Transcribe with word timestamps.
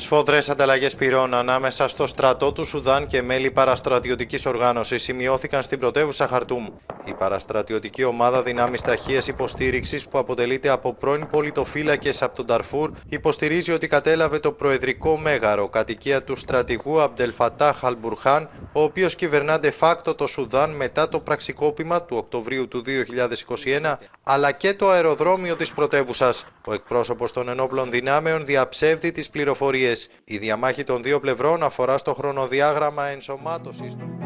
Σφοδρέ 0.00 0.38
ανταλλαγές 0.50 0.94
πυρών 0.94 1.34
ανάμεσα 1.34 1.88
στο 1.88 2.06
στρατό 2.06 2.52
του 2.52 2.64
Σουδάν 2.64 3.06
και 3.06 3.22
μέλη 3.22 3.50
παραστρατιωτικής 3.50 4.46
οργάνωσης 4.46 5.02
σημειώθηκαν 5.02 5.62
στην 5.62 5.78
πρωτεύουσα 5.78 6.28
Χαρτούμ. 6.28 6.66
Η 7.04 7.14
παραστρατιωτική 7.14 8.04
ομάδα 8.04 8.42
δυνάμεις 8.42 8.82
ταχείας 8.82 9.26
υποστήριξης, 9.28 10.08
που 10.08 10.18
αποτελείται 10.18 10.68
από 10.68 10.92
πρώην 10.92 11.26
πολιτοφύλακες 11.30 12.22
από 12.22 12.36
τον 12.36 12.46
Ταρφούρ, 12.46 12.90
υποστηρίζει 13.08 13.72
ότι 13.72 13.86
κατέλαβε 13.86 14.38
το 14.38 14.52
προεδρικό 14.52 15.18
μέγαρο, 15.18 15.68
κατοικία 15.68 16.22
του 16.22 16.36
στρατηγού 16.36 17.00
Αμπτελφατά 17.00 17.72
Χαλμπουρχάν, 17.72 18.48
ο 18.72 18.82
οποίος 18.82 19.14
κυβερνά 19.14 19.58
de 19.62 19.70
facto 19.80 20.16
το 20.16 20.26
Σουδάν 20.26 20.70
μετά 20.70 21.08
το 21.08 21.20
πραξικόπημα 21.20 22.02
του 22.02 22.16
Οκτωβρίου 22.16 22.68
του 22.68 22.82
2021, 23.82 23.98
αλλά 24.22 24.52
και 24.52 24.74
το 24.74 24.90
αεροδρόμιο 24.90 25.56
της 25.56 25.72
πρωτεύουσας. 25.72 26.46
Ο 26.66 26.72
εκπρόσωπος 26.72 27.32
των 27.32 27.48
ενόπλων 27.48 27.90
δυνάμεων 27.90 28.44
διαψεύδει 28.44 29.12
τις 29.12 29.30
πληροφορίες 29.30 30.08
η 30.24 30.38
διαμάχη 30.38 30.84
των 30.84 31.02
δύο 31.02 31.20
πλευρών 31.20 31.62
αφορά 31.62 31.98
στο 31.98 32.14
χρονοδιάγραμμα 32.14 33.04
ενσωμάτωσης 33.04 33.94
του. 33.94 34.19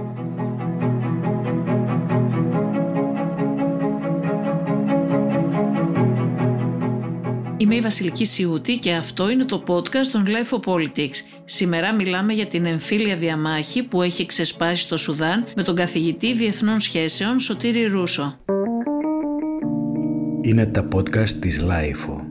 Είμαι 7.64 7.74
η 7.74 7.80
Βασιλική 7.80 8.24
Σιούτη 8.24 8.78
και 8.78 8.92
αυτό 8.92 9.30
είναι 9.30 9.44
το 9.44 9.64
podcast 9.66 10.06
των 10.12 10.26
Life 10.26 10.58
of 10.58 10.72
Politics. 10.72 11.14
Σήμερα 11.44 11.94
μιλάμε 11.94 12.32
για 12.32 12.46
την 12.46 12.66
εμφύλια 12.66 13.16
διαμάχη 13.16 13.82
που 13.82 14.02
έχει 14.02 14.26
ξεσπάσει 14.26 14.82
στο 14.82 14.96
Σουδάν 14.96 15.44
με 15.56 15.62
τον 15.62 15.74
καθηγητή 15.74 16.34
Διεθνών 16.34 16.80
Σχέσεων 16.80 17.38
Σωτήρη 17.38 17.84
Ρούσο. 17.84 18.38
Είναι 20.40 20.66
τα 20.66 20.88
podcast 20.94 21.28
της 21.28 21.64
Life 21.68 22.23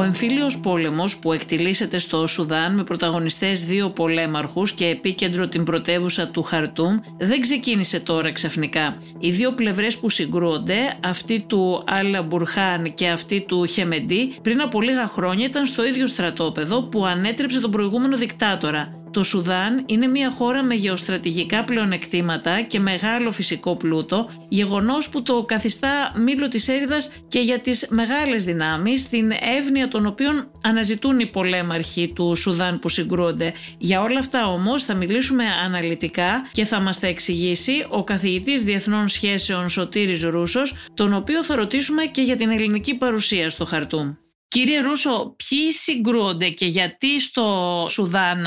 Ο 0.00 0.02
εμφύλιος 0.02 0.60
πόλεμος 0.60 1.18
που 1.18 1.32
εκτιλήσεται 1.32 1.98
στο 1.98 2.26
Σουδάν 2.26 2.74
με 2.74 2.84
πρωταγωνιστές 2.84 3.64
δύο 3.64 3.90
πολέμαρχους 3.90 4.72
και 4.72 4.86
επίκεντρο 4.86 5.48
την 5.48 5.64
πρωτεύουσα 5.64 6.28
του 6.28 6.42
Χαρτούμ 6.42 6.98
δεν 7.18 7.40
ξεκίνησε 7.40 8.00
τώρα 8.00 8.32
ξαφνικά. 8.32 8.96
Οι 9.18 9.30
δύο 9.30 9.52
πλευρές 9.52 9.98
που 9.98 10.08
συγκρούονται, 10.08 10.76
αυτή 11.04 11.40
του 11.40 11.84
Αλ 11.86 12.24
Μπουρχάν 12.24 12.94
και 12.94 13.08
αυτή 13.08 13.40
του 13.40 13.66
Χεμεντή, 13.66 14.32
πριν 14.42 14.60
από 14.60 14.80
λίγα 14.80 15.06
χρόνια 15.06 15.46
ήταν 15.46 15.66
στο 15.66 15.86
ίδιο 15.86 16.06
στρατόπεδο 16.06 16.82
που 16.82 17.06
ανέτρεψε 17.06 17.60
τον 17.60 17.70
προηγούμενο 17.70 18.16
δικτάτορα. 18.16 18.99
Το 19.12 19.22
Σουδάν 19.22 19.82
είναι 19.86 20.06
μια 20.06 20.30
χώρα 20.30 20.62
με 20.62 20.74
γεωστρατηγικά 20.74 21.64
πλεονεκτήματα 21.64 22.60
και 22.60 22.80
μεγάλο 22.80 23.30
φυσικό 23.30 23.76
πλούτο, 23.76 24.28
γεγονός 24.48 25.08
που 25.08 25.22
το 25.22 25.44
καθιστά 25.44 26.12
μήλο 26.16 26.48
της 26.48 26.68
έρηδας 26.68 27.12
και 27.28 27.40
για 27.40 27.58
τις 27.58 27.86
μεγάλες 27.90 28.44
δυνάμεις, 28.44 29.08
την 29.08 29.30
εύνοια 29.58 29.88
των 29.88 30.06
οποίων 30.06 30.50
αναζητούν 30.62 31.18
οι 31.18 31.26
πολέμαρχοι 31.26 32.12
του 32.14 32.34
Σουδάν 32.34 32.78
που 32.78 32.88
συγκρούονται. 32.88 33.52
Για 33.78 34.00
όλα 34.02 34.18
αυτά 34.18 34.46
όμως 34.46 34.84
θα 34.84 34.94
μιλήσουμε 34.94 35.44
αναλυτικά 35.64 36.48
και 36.52 36.64
θα 36.64 36.80
μας 36.80 37.00
τα 37.00 37.06
εξηγήσει 37.06 37.86
ο 37.88 38.04
καθηγητής 38.04 38.64
Διεθνών 38.64 39.08
Σχέσεων 39.08 39.68
Σωτήρης 39.68 40.22
Ρούσος, 40.22 40.74
τον 40.94 41.14
οποίο 41.14 41.44
θα 41.44 41.54
ρωτήσουμε 41.54 42.04
και 42.04 42.22
για 42.22 42.36
την 42.36 42.50
ελληνική 42.50 42.94
παρουσία 42.94 43.50
στο 43.50 43.64
Χαρτούμ. 43.64 44.12
Κύριε 44.52 44.80
Ρούσο, 44.80 45.36
ποιοι 45.36 45.72
συγκρούονται 45.72 46.48
και 46.48 46.66
γιατί 46.66 47.20
στο 47.20 47.42
Σουδάν 47.88 48.46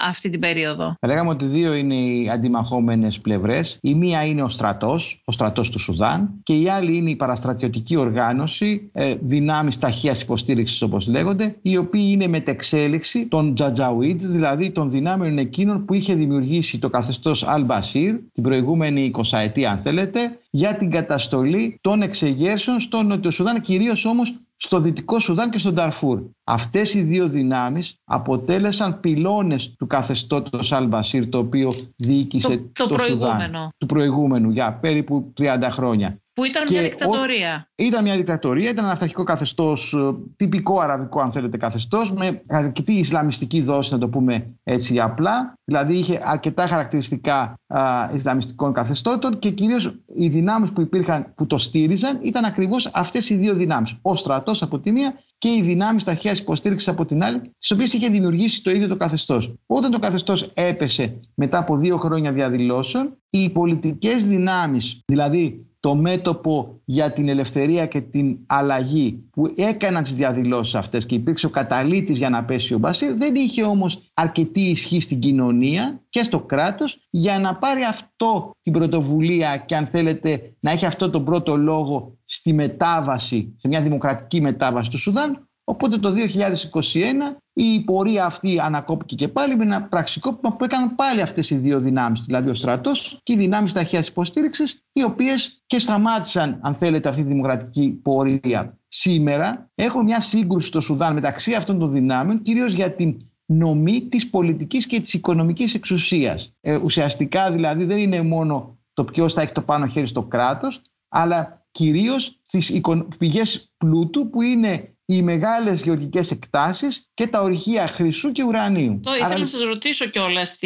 αυτή 0.00 0.30
την 0.30 0.40
περίοδο; 0.40 0.94
Λέγαμε 1.06 1.30
ότι 1.30 1.44
δύο 1.44 1.74
είναι 1.74 1.94
οι 1.94 2.30
αντιμαχόμενες 2.30 3.20
πλευρές. 3.20 3.78
Η 3.80 3.94
μία 3.94 4.24
είναι 4.24 4.42
ο 4.42 4.48
στρατός, 4.48 5.20
ο 5.24 5.32
στρατός 5.32 5.70
του 5.70 5.78
Σουδάν 5.78 6.30
και 6.42 6.54
η 6.54 6.68
άλλη 6.68 6.96
είναι 6.96 7.10
η 7.10 7.16
παραστρατιωτική 7.16 7.96
οργάνωση 7.96 8.90
ε, 8.92 9.14
δυνάμεις 9.20 9.78
ταχείας 9.78 10.22
υποστήριξης 10.22 10.82
όπως 10.82 11.06
λέγονται, 11.06 11.56
οι 11.62 11.76
οποίοι 11.76 12.08
είναι 12.12 12.26
μετεξέλιξη 12.26 13.26
των 13.26 13.54
Τζατζαουίτ, 13.54 14.22
δηλαδή 14.22 14.70
των 14.70 14.90
δυνάμεων 14.90 15.38
εκείνων 15.38 15.84
που 15.84 15.94
είχε 15.94 16.14
δημιουργήσει 16.14 16.78
το 16.78 16.90
καθεστώς 16.90 17.44
Αλ-Μπασίρ 17.46 18.14
την 18.34 18.42
προηγούμενη 18.42 19.10
20 19.14 19.38
ετία 19.38 19.70
αν 19.70 19.80
θέλετε, 19.82 20.38
για 20.50 20.76
την 20.76 20.90
καταστολή 20.90 21.78
των 21.80 22.02
εξεγέρσεων 22.02 22.80
στο 22.80 23.02
Νότιο 23.02 23.30
Σουδάν, 23.30 23.60
κυρίως 23.60 24.04
όμως 24.04 24.34
στο 24.60 24.80
Δυτικό 24.80 25.18
Σουδάν 25.18 25.50
και 25.50 25.58
στον 25.58 25.74
Ταρφούρ. 25.74 26.22
Αυτές 26.44 26.94
οι 26.94 27.02
δύο 27.02 27.28
δυνάμεις 27.28 28.00
αποτέλεσαν 28.04 29.00
πυλώνες 29.00 29.74
του 29.78 29.86
καθεστώτος 29.86 30.72
Αλμπασίρ 30.72 31.28
το 31.28 31.38
οποίο 31.38 31.72
διοίκησε 31.96 32.56
το, 32.72 32.88
το, 32.88 32.94
προηγούμενο. 32.94 33.72
του 33.78 33.86
προηγούμενου 33.86 34.50
για 34.50 34.72
περίπου 34.72 35.32
30 35.40 35.68
χρόνια. 35.70 36.18
Που 36.38 36.44
ήταν 36.44 36.64
μια 36.70 36.82
δικτατορία. 36.82 37.68
ήταν 37.74 38.02
μια 38.02 38.16
δικτατορία, 38.16 38.70
ήταν 38.70 38.84
ένα 38.84 38.92
αυταρχικό 38.92 39.24
καθεστώς, 39.24 39.92
ε, 39.92 40.14
τυπικό 40.36 40.80
αραβικό, 40.80 41.20
αν 41.20 41.32
θέλετε, 41.32 41.56
καθεστώς, 41.56 42.12
με 42.12 42.42
αρκετή 42.48 42.92
ισλαμιστική 42.92 43.60
δόση, 43.60 43.92
να 43.92 43.98
το 43.98 44.08
πούμε 44.08 44.46
έτσι 44.64 45.00
απλά. 45.00 45.58
Δηλαδή 45.64 45.94
είχε 45.94 46.20
αρκετά 46.24 46.66
χαρακτηριστικά 46.66 47.58
α, 47.66 48.10
ισλαμιστικών 48.14 48.72
καθεστώτων 48.72 49.38
και 49.38 49.50
κυρίως 49.50 49.94
οι 50.16 50.28
δυνάμεις 50.28 50.70
που 50.70 50.80
υπήρχαν, 50.80 51.32
που 51.34 51.46
το 51.46 51.58
στήριζαν, 51.58 52.18
ήταν 52.22 52.44
ακριβώς 52.44 52.90
αυτές 52.92 53.30
οι 53.30 53.34
δύο 53.34 53.54
δυνάμεις. 53.54 53.94
Ο 54.02 54.16
στρατός 54.16 54.62
από 54.62 54.78
τη 54.78 54.90
μία 54.90 55.14
και 55.38 55.48
οι 55.48 55.62
δυνάμεις 55.62 56.04
ταχεία 56.04 56.32
υποστήριξης 56.32 56.88
από 56.88 57.04
την 57.04 57.22
άλλη, 57.22 57.40
τις 57.58 57.70
οποίες 57.70 57.92
είχε 57.92 58.08
δημιουργήσει 58.08 58.62
το 58.62 58.70
ίδιο 58.70 58.88
το 58.88 58.96
καθεστώς. 58.96 59.54
Όταν 59.66 59.90
το 59.90 59.98
καθεστώς 59.98 60.50
έπεσε 60.54 61.20
μετά 61.34 61.58
από 61.58 61.76
δύο 61.76 61.96
χρόνια 61.96 62.32
διαδηλώσεων, 62.32 63.16
οι 63.30 63.50
πολιτικές 63.50 64.26
δυνάμεις, 64.26 65.02
δηλαδή 65.06 65.67
το 65.88 65.94
μέτωπο 65.94 66.80
για 66.84 67.12
την 67.12 67.28
ελευθερία 67.28 67.86
και 67.86 68.00
την 68.00 68.38
αλλαγή 68.46 69.28
που 69.32 69.52
έκαναν 69.56 70.02
τις 70.02 70.14
διαδηλώσεις 70.14 70.74
αυτές 70.74 71.06
και 71.06 71.14
υπήρξε 71.14 71.46
ο 71.46 71.50
καταλήτης 71.50 72.18
για 72.18 72.28
να 72.28 72.44
πέσει 72.44 72.74
ο 72.74 72.78
Μπασίρ 72.78 73.14
δεν 73.14 73.34
είχε 73.34 73.62
όμως 73.62 74.10
αρκετή 74.14 74.60
ισχύ 74.60 75.00
στην 75.00 75.18
κοινωνία 75.18 76.00
και 76.08 76.22
στο 76.22 76.40
κράτος 76.40 77.06
για 77.10 77.38
να 77.38 77.56
πάρει 77.56 77.82
αυτό 77.82 78.50
την 78.62 78.72
πρωτοβουλία 78.72 79.56
και 79.56 79.76
αν 79.76 79.86
θέλετε 79.86 80.56
να 80.60 80.70
έχει 80.70 80.86
αυτό 80.86 81.10
τον 81.10 81.24
πρώτο 81.24 81.56
λόγο 81.56 82.18
στη 82.24 82.52
μετάβαση, 82.52 83.54
σε 83.56 83.68
μια 83.68 83.82
δημοκρατική 83.82 84.40
μετάβαση 84.40 84.90
του 84.90 84.98
Σουδάν 84.98 85.47
Οπότε 85.70 85.98
το 85.98 86.14
2021 86.14 87.36
η 87.52 87.80
πορεία 87.84 88.24
αυτή 88.24 88.60
ανακόπηκε 88.60 89.14
και 89.14 89.28
πάλι 89.28 89.56
με 89.56 89.64
ένα 89.64 89.82
πραξικόπημα 89.82 90.56
που 90.56 90.64
έκαναν 90.64 90.94
πάλι 90.94 91.20
αυτές 91.20 91.50
οι 91.50 91.56
δύο 91.56 91.80
δυνάμεις, 91.80 92.20
δηλαδή 92.20 92.50
ο 92.50 92.54
στρατός 92.54 93.20
και 93.22 93.32
οι 93.32 93.36
δυνάμεις 93.36 93.72
ταχείας 93.72 94.08
υποστήριξης, 94.08 94.84
οι 94.92 95.02
οποίες 95.02 95.62
και 95.66 95.78
σταμάτησαν, 95.78 96.58
αν 96.62 96.74
θέλετε, 96.74 97.08
αυτή 97.08 97.22
τη 97.22 97.28
δημοκρατική 97.28 98.00
πορεία. 98.02 98.78
Σήμερα 98.88 99.70
έχουμε 99.74 100.02
μια 100.02 100.20
σύγκρουση 100.20 100.66
στο 100.66 100.80
Σουδάν 100.80 101.14
μεταξύ 101.14 101.54
αυτών 101.54 101.78
των 101.78 101.92
δυνάμεων, 101.92 102.42
κυρίως 102.42 102.72
για 102.72 102.94
την 102.94 103.16
νομή 103.46 104.08
της 104.08 104.30
πολιτικής 104.30 104.86
και 104.86 105.00
της 105.00 105.14
οικονομικής 105.14 105.74
εξουσίας. 105.74 106.56
Ε, 106.60 106.76
ουσιαστικά 106.76 107.50
δηλαδή 107.50 107.84
δεν 107.84 107.98
είναι 107.98 108.22
μόνο 108.22 108.78
το 108.92 109.04
ποιος 109.04 109.32
θα 109.32 109.42
έχει 109.42 109.52
το 109.52 109.62
πάνω 109.62 109.86
χέρι 109.86 110.06
στο 110.06 110.22
κράτος, 110.22 110.82
αλλά 111.08 111.66
κυρίως 111.70 112.40
τις 112.46 112.80
πηγές 113.18 113.72
πλούτου 113.76 114.30
που 114.30 114.42
είναι 114.42 114.92
οι 115.10 115.22
μεγάλες 115.22 115.82
γεωργικές 115.82 116.30
εκτάσεις 116.30 117.10
και 117.14 117.26
τα 117.26 117.42
ορυχεία 117.42 117.86
χρυσού 117.86 118.32
και 118.32 118.42
ουρανίου. 118.42 119.00
Το 119.02 119.14
ήθελα 119.14 119.38
να 119.38 119.46
σας 119.46 119.62
ρωτήσω 119.62 120.06
κιόλας 120.06 120.58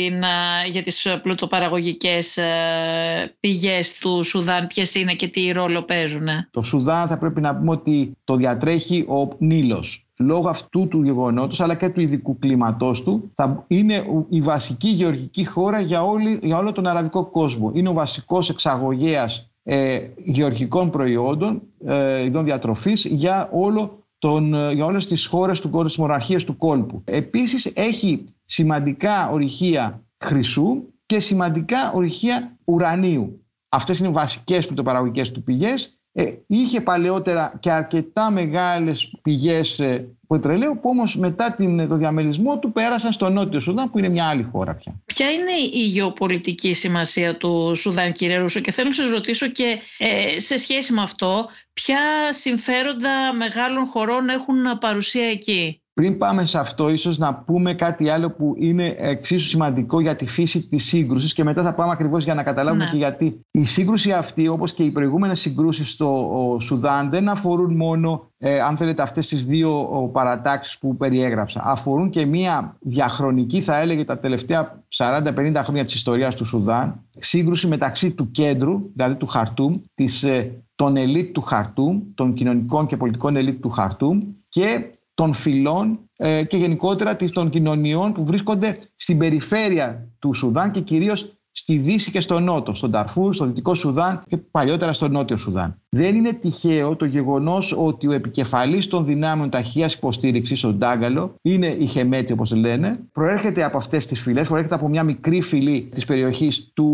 για 0.66 0.82
τις 0.82 1.18
πλουτοπαραγωγικές 1.22 2.36
ε, 2.36 3.36
πηγές 3.40 3.98
του 3.98 4.24
Σουδάν, 4.24 4.66
ποιες 4.66 4.94
είναι 4.94 5.14
και 5.14 5.28
τι 5.28 5.52
ρόλο 5.52 5.82
παίζουν. 5.82 6.28
Το 6.50 6.62
Σουδάν 6.62 7.08
θα 7.08 7.18
πρέπει 7.18 7.40
να 7.40 7.56
πούμε 7.56 7.70
ότι 7.70 8.16
το 8.24 8.36
διατρέχει 8.36 9.00
ο 9.00 9.28
Νείλος. 9.38 10.06
Λόγω 10.16 10.48
αυτού 10.48 10.88
του 10.88 11.02
γεγονότος 11.02 11.60
αλλά 11.60 11.74
και 11.74 11.88
του 11.88 12.00
ειδικού 12.00 12.38
κλίματός 12.38 13.02
του 13.02 13.32
θα 13.34 13.64
είναι 13.66 14.04
η 14.28 14.40
βασική 14.40 14.88
γεωργική 14.88 15.44
χώρα 15.44 15.80
για, 15.80 16.04
όλη, 16.04 16.38
για 16.42 16.56
όλο 16.56 16.72
τον 16.72 16.86
αραβικό 16.86 17.26
κόσμο. 17.30 17.70
Είναι 17.74 17.88
ο 17.88 17.92
βασικός 17.92 18.50
εξαγωγέας 18.50 19.50
ε, 19.62 20.00
γεωργικών 20.24 20.90
προϊόντων, 20.90 21.62
ε, 21.86 22.24
ειδών 22.24 22.44
διατροφής 22.44 23.04
για 23.04 23.48
όλο 23.52 24.01
τον, 24.22 24.54
ε, 24.54 24.72
για 24.72 24.84
όλες 24.84 25.06
τις 25.06 25.26
χώρες 25.26 25.60
του 25.60 25.70
κόλπου, 25.70 25.88
τις 25.88 25.96
μοναρχίες 25.96 26.44
του 26.44 26.56
κόλπου. 26.56 27.02
Επίσης 27.04 27.66
έχει 27.66 28.34
σημαντικά 28.44 29.30
ορυχεία 29.30 30.04
χρυσού 30.24 30.82
και 31.06 31.20
σημαντικά 31.20 31.92
ορυχεία 31.92 32.58
ουρανίου. 32.64 33.46
Αυτές 33.68 33.98
είναι 33.98 34.08
οι 34.08 34.12
βασικές 34.12 34.66
πρωτοπαραγωγικές 34.66 35.32
του 35.32 35.42
πηγές 35.42 36.00
ε, 36.12 36.32
είχε 36.46 36.80
παλαιότερα 36.80 37.58
και 37.60 37.70
αρκετά 37.70 38.30
μεγάλες 38.30 39.12
πηγές 39.22 39.78
ε, 39.78 40.08
πετρελαίου 40.28 40.78
που 40.82 40.88
όμως 40.88 41.16
μετά 41.16 41.54
την, 41.54 41.88
το 41.88 41.96
διαμελισμό 41.96 42.58
του 42.58 42.72
πέρασαν 42.72 43.12
στο 43.12 43.28
Νότιο 43.28 43.60
Σουδάν 43.60 43.90
που 43.90 43.98
είναι 43.98 44.08
μια 44.08 44.28
άλλη 44.28 44.42
χώρα 44.42 44.74
πια. 44.74 45.00
Ποια 45.04 45.30
είναι 45.30 45.52
η 45.72 45.86
γεωπολιτική 45.86 46.72
σημασία 46.72 47.36
του 47.36 47.72
Σουδάν 47.74 48.12
κύριε 48.12 48.38
Ρούσο 48.38 48.60
και 48.60 48.70
θέλω 48.70 48.88
να 48.88 48.94
σας 48.94 49.10
ρωτήσω 49.10 49.48
και 49.48 49.78
ε, 49.98 50.40
σε 50.40 50.56
σχέση 50.56 50.92
με 50.92 51.02
αυτό 51.02 51.48
ποια 51.72 52.32
συμφέροντα 52.32 53.32
μεγάλων 53.34 53.86
χωρών 53.86 54.28
έχουν 54.28 54.78
παρουσία 54.80 55.26
εκεί; 55.26 55.81
Πριν 55.94 56.18
πάμε 56.18 56.44
σε 56.44 56.58
αυτό, 56.58 56.88
ίσως 56.88 57.18
να 57.18 57.34
πούμε 57.34 57.74
κάτι 57.74 58.08
άλλο 58.08 58.30
που 58.30 58.54
είναι 58.58 58.94
εξίσου 58.98 59.48
σημαντικό 59.48 60.00
για 60.00 60.16
τη 60.16 60.26
φύση 60.26 60.68
της 60.68 60.84
σύγκρουσης 60.84 61.32
και 61.32 61.44
μετά 61.44 61.62
θα 61.62 61.74
πάμε 61.74 61.92
ακριβώς 61.92 62.24
για 62.24 62.34
να 62.34 62.42
καταλάβουμε 62.42 62.84
ναι. 62.84 62.90
και 62.90 62.96
γιατί. 62.96 63.40
Η 63.50 63.64
σύγκρουση 63.64 64.12
αυτή, 64.12 64.48
όπως 64.48 64.72
και 64.72 64.82
οι 64.82 64.90
προηγούμενες 64.90 65.40
συγκρούσεις 65.40 65.90
στο 65.90 66.56
Σουδάν, 66.60 67.10
δεν 67.10 67.28
αφορούν 67.28 67.76
μόνο, 67.76 68.30
ε, 68.38 68.60
αν 68.60 68.76
θέλετε, 68.76 69.02
αυτές 69.02 69.28
τις 69.28 69.44
δύο 69.46 70.10
παρατάξεις 70.12 70.78
που 70.78 70.96
περιέγραψα. 70.96 71.60
Αφορούν 71.64 72.10
και 72.10 72.26
μία 72.26 72.76
διαχρονική, 72.80 73.60
θα 73.60 73.78
έλεγε, 73.78 74.04
τα 74.04 74.18
τελευταία 74.18 74.82
40-50 74.88 75.62
χρόνια 75.64 75.84
της 75.84 75.94
ιστορίας 75.94 76.34
του 76.34 76.44
Σουδάν, 76.44 77.00
σύγκρουση 77.18 77.66
μεταξύ 77.66 78.10
του 78.10 78.30
κέντρου, 78.30 78.90
δηλαδή 78.94 79.14
του 79.14 79.26
Χαρτούμ, 79.26 79.74
της, 79.94 80.22
ε, 80.22 80.62
των 80.74 80.96
ελίτ 80.96 81.32
του 81.32 81.40
Χαρτούμ, 81.40 82.00
των 82.14 82.32
κοινωνικών 82.32 82.86
και 82.86 82.96
πολιτικών 82.96 83.36
ελίτ 83.36 83.62
του 83.62 83.70
Χαρτούμ 83.70 84.18
και 84.48 84.90
των 85.22 85.32
φυλών 85.32 85.98
ε, 86.16 86.44
και 86.44 86.56
γενικότερα 86.56 87.16
των 87.16 87.50
κοινωνιών 87.50 88.12
που 88.12 88.24
βρίσκονται 88.24 88.78
στην 88.96 89.18
περιφέρεια 89.18 90.08
του 90.18 90.34
Σουδάν 90.34 90.70
και 90.70 90.80
κυρίως 90.80 91.32
στη 91.52 91.76
Δύση 91.76 92.10
και 92.10 92.20
στο 92.20 92.40
Νότο, 92.40 92.74
στον 92.74 92.90
Ταρφούρ, 92.90 93.34
στο 93.34 93.46
Δυτικό 93.46 93.74
Σουδάν 93.74 94.22
και 94.28 94.36
παλιότερα 94.36 94.92
στο 94.92 95.08
Νότιο 95.08 95.36
Σουδάν. 95.36 95.80
Δεν 95.88 96.14
είναι 96.14 96.32
τυχαίο 96.32 96.96
το 96.96 97.04
γεγονός 97.04 97.74
ότι 97.78 98.06
ο 98.06 98.12
επικεφαλής 98.12 98.88
των 98.88 99.04
δυνάμεων 99.04 99.50
ταχείας 99.50 99.94
υποστήριξης, 99.94 100.64
ο 100.64 100.72
Ντάγκαλο, 100.72 101.34
είναι 101.42 101.66
η 101.66 101.86
Χεμέτη 101.86 102.32
όπως 102.32 102.52
λένε, 102.52 102.98
προέρχεται 103.12 103.64
από 103.64 103.76
αυτές 103.76 104.06
τις 104.06 104.20
φυλές, 104.20 104.48
προέρχεται 104.48 104.74
από 104.74 104.88
μια 104.88 105.02
μικρή 105.02 105.42
φυλή 105.42 105.88
της 105.94 106.04
περιοχής 106.04 106.70
του 106.74 106.86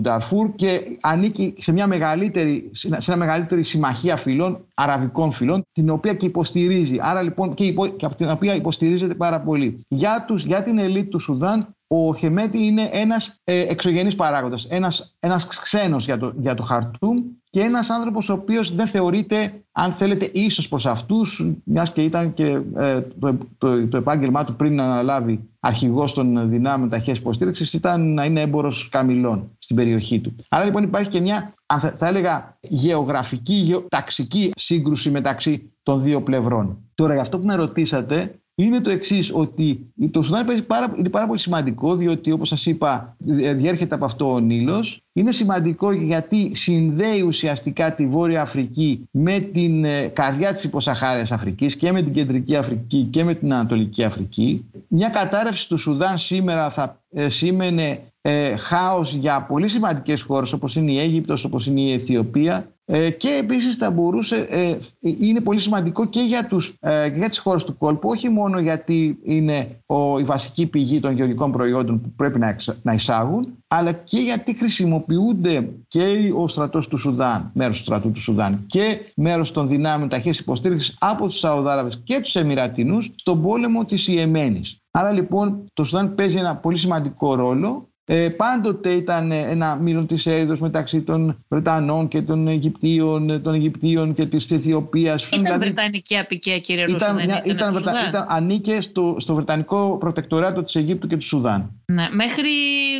Νταρφούρ 0.00 0.54
και 0.54 0.80
ανήκει 1.00 1.54
σε 1.58 1.72
μια 1.72 1.86
μεγαλύτερη, 1.86 2.70
σε 2.72 2.88
μια 3.06 3.16
μεγαλύτερη 3.16 3.62
συμμαχία 3.62 4.16
φυλών, 4.16 4.64
αραβικών 4.74 5.32
φυλών, 5.32 5.62
την 5.72 5.90
οποία 5.90 6.14
και 6.14 6.26
υποστηρίζει. 6.26 6.96
Άρα 7.00 7.22
λοιπόν 7.22 7.54
και, 7.54 7.64
υπο, 7.64 7.86
και 7.86 8.04
από 8.04 8.14
την 8.14 8.30
οποία 8.30 8.54
υποστηρίζεται 8.54 9.14
πάρα 9.14 9.40
πολύ. 9.40 9.84
Για, 9.88 10.24
τους, 10.26 10.44
για 10.44 10.62
την 10.62 10.78
ελίτ 10.78 11.10
του 11.10 11.18
Σουδάν 11.18 11.76
ο 11.88 12.14
Χεμέτη 12.14 12.58
είναι 12.64 12.88
ένας 12.92 13.40
ε, 13.44 13.60
εξωγενής 13.60 14.14
παράγοντας, 14.14 14.66
ένας, 14.70 15.16
ένας 15.20 15.46
ξένος 15.46 16.04
για 16.04 16.18
το, 16.18 16.32
για 16.36 16.54
το 16.54 16.62
Χαρτούμ 16.62 17.16
και 17.50 17.60
ένας 17.60 17.90
άνθρωπος 17.90 18.28
ο 18.28 18.32
οποίος 18.32 18.74
δεν 18.74 18.86
θεωρείται, 18.86 19.64
αν 19.72 19.92
θέλετε, 19.92 20.30
ίσως 20.32 20.68
προς 20.68 20.86
αυτούς, 20.86 21.44
μιας 21.64 21.92
και 21.92 22.02
ήταν 22.02 22.34
και 22.34 22.60
ε, 22.76 23.00
το, 23.18 23.38
το, 23.58 23.88
το, 23.88 23.96
επάγγελμά 23.96 24.44
του 24.44 24.56
πριν 24.56 24.74
να 24.74 24.84
αναλάβει 24.84 25.48
αρχηγός 25.60 26.12
των 26.12 26.48
δυνάμεων 26.48 26.88
ταχείας 26.88 27.18
υποστήριξης 27.18 27.72
ήταν 27.72 28.14
να 28.14 28.24
είναι 28.24 28.40
έμπορος 28.40 28.88
καμιλών 28.90 29.56
στην 29.58 29.76
περιοχή 29.76 30.20
του. 30.20 30.36
Άρα 30.48 30.64
λοιπόν 30.64 30.82
υπάρχει 30.82 31.10
και 31.10 31.20
μια, 31.20 31.54
αν 31.66 31.80
θα, 31.80 31.94
θα 31.98 32.06
έλεγα, 32.06 32.58
γεωγραφική, 32.60 33.54
γεωταξική 33.54 34.52
σύγκρουση 34.56 35.10
μεταξύ 35.10 35.72
των 35.82 36.02
δύο 36.02 36.22
πλευρών. 36.22 36.78
Τώρα, 36.94 37.12
για 37.12 37.22
αυτό 37.22 37.38
που 37.38 37.46
με 37.46 37.54
ρωτήσατε, 37.54 38.40
είναι 38.60 38.80
το 38.80 38.90
εξής, 38.90 39.30
ότι 39.34 39.92
το 40.10 40.22
Σουδάν 40.22 40.64
πάρα, 40.66 40.94
είναι 40.98 41.08
πάρα 41.08 41.26
πολύ 41.26 41.38
σημαντικό, 41.38 41.94
διότι 41.96 42.30
όπως 42.30 42.48
σας 42.48 42.66
είπα, 42.66 43.16
διέρχεται 43.56 43.94
από 43.94 44.04
αυτό 44.04 44.32
ο 44.32 44.40
Νείλο. 44.40 44.84
Είναι 45.12 45.32
σημαντικό 45.32 45.92
γιατί 45.92 46.54
συνδέει 46.54 47.20
ουσιαστικά 47.20 47.94
τη 47.94 48.06
Βόρεια 48.06 48.42
Αφρική 48.42 49.08
με 49.10 49.40
την 49.40 49.84
ε, 49.84 50.06
καρδιά 50.06 50.54
της 50.54 50.64
υποσαχάρια 50.64 51.26
Αφρικής 51.30 51.76
και 51.76 51.92
με 51.92 52.02
την 52.02 52.12
Κεντρική 52.12 52.56
Αφρική 52.56 53.02
και 53.10 53.24
με 53.24 53.34
την 53.34 53.52
Ανατολική 53.52 54.04
Αφρική. 54.04 54.70
Μια 54.88 55.08
κατάρρευση 55.08 55.68
του 55.68 55.78
Σουδάν 55.78 56.18
σήμερα 56.18 56.70
θα 56.70 57.00
ε, 57.10 57.28
σήμαινε 57.28 58.00
ε, 58.30 58.56
χάος 58.56 59.12
για 59.12 59.42
πολύ 59.42 59.68
σημαντικές 59.68 60.22
χώρες 60.22 60.52
όπως 60.52 60.76
είναι 60.76 60.90
η 60.90 60.98
Αίγυπτος, 60.98 61.44
όπως 61.44 61.66
είναι 61.66 61.80
η 61.80 61.92
Αιθιοπία 61.92 62.72
ε, 62.90 63.10
και 63.10 63.28
επίσης 63.28 63.76
θα 63.76 63.90
μπορούσε, 63.90 64.46
ε, 64.50 64.76
είναι 65.00 65.40
πολύ 65.40 65.60
σημαντικό 65.60 66.06
και 66.06 66.20
για, 66.20 66.46
τους, 66.46 66.74
ε, 66.80 67.06
για 67.06 67.28
τις 67.28 67.38
χώρες 67.38 67.64
του 67.64 67.76
κόλπου, 67.76 68.08
όχι 68.08 68.28
μόνο 68.28 68.60
γιατί 68.60 69.18
είναι 69.24 69.80
ο, 69.86 70.18
η 70.18 70.24
βασική 70.24 70.66
πηγή 70.66 71.00
των 71.00 71.12
γεωργικών 71.12 71.52
προϊόντων 71.52 72.00
που 72.00 72.12
πρέπει 72.16 72.38
να, 72.38 72.56
να 72.82 72.92
εισάγουν, 72.92 73.46
αλλά 73.68 73.92
και 73.92 74.18
γιατί 74.18 74.56
χρησιμοποιούνται 74.56 75.68
και 75.88 76.32
ο 76.36 76.48
στρατός 76.48 76.88
του 76.88 76.98
Σουδάν, 76.98 77.50
μέρος 77.54 77.76
του 77.76 77.82
στρατού 77.82 78.12
του 78.12 78.20
Σουδάν 78.20 78.64
και 78.66 78.98
μέρος 79.14 79.52
των 79.52 79.68
δυνάμεων 79.68 80.08
ταχύς 80.08 80.38
υποστήριξης 80.38 80.96
από 80.98 81.26
τους 81.26 81.38
Σαουδάραβες 81.38 82.00
και 82.04 82.20
τους 82.20 82.34
Εμμυρατινούς 82.34 83.10
στον 83.14 83.42
πόλεμο 83.42 83.84
της 83.84 84.08
Ιεμένης. 84.08 84.78
Άρα 84.90 85.10
λοιπόν 85.10 85.64
το 85.72 85.84
Σουδάν 85.84 86.14
παίζει 86.14 86.38
ένα 86.38 86.56
πολύ 86.56 86.78
σημαντικό 86.78 87.34
ρόλο 87.34 87.88
ε, 88.10 88.28
πάντοτε 88.28 88.90
ήταν 88.90 89.30
ένα 89.30 89.74
μήλον 89.74 90.06
της 90.06 90.26
έρηδος 90.26 90.60
μεταξύ 90.60 91.02
των 91.02 91.44
Βρετανών 91.48 92.08
και 92.08 92.22
των 92.22 92.48
Αιγυπτίων, 92.48 93.42
των 93.42 93.54
Αιγυπτίων 93.54 94.14
και 94.14 94.26
της 94.26 94.50
Αιθιοπίας. 94.50 95.26
Ήταν 95.26 95.42
δηλαδή, 95.42 95.64
Βρετανική 95.64 96.18
απικία 96.18 96.58
κύριε 96.58 96.84
Ρώσο, 96.84 96.96
ήταν, 96.96 97.18
ήταν, 97.18 97.40
ήταν, 97.44 97.72
ήταν, 98.08 98.26
ανήκε 98.28 98.80
στο, 98.80 99.16
στο 99.18 99.34
Βρετανικό 99.34 99.96
προτεκτοράτο 100.00 100.62
της 100.62 100.74
Αιγύπτου 100.74 101.06
και 101.06 101.16
του 101.16 101.24
Σουδάν. 101.24 101.70
Ναι, 101.84 102.08
μέχρι 102.12 102.50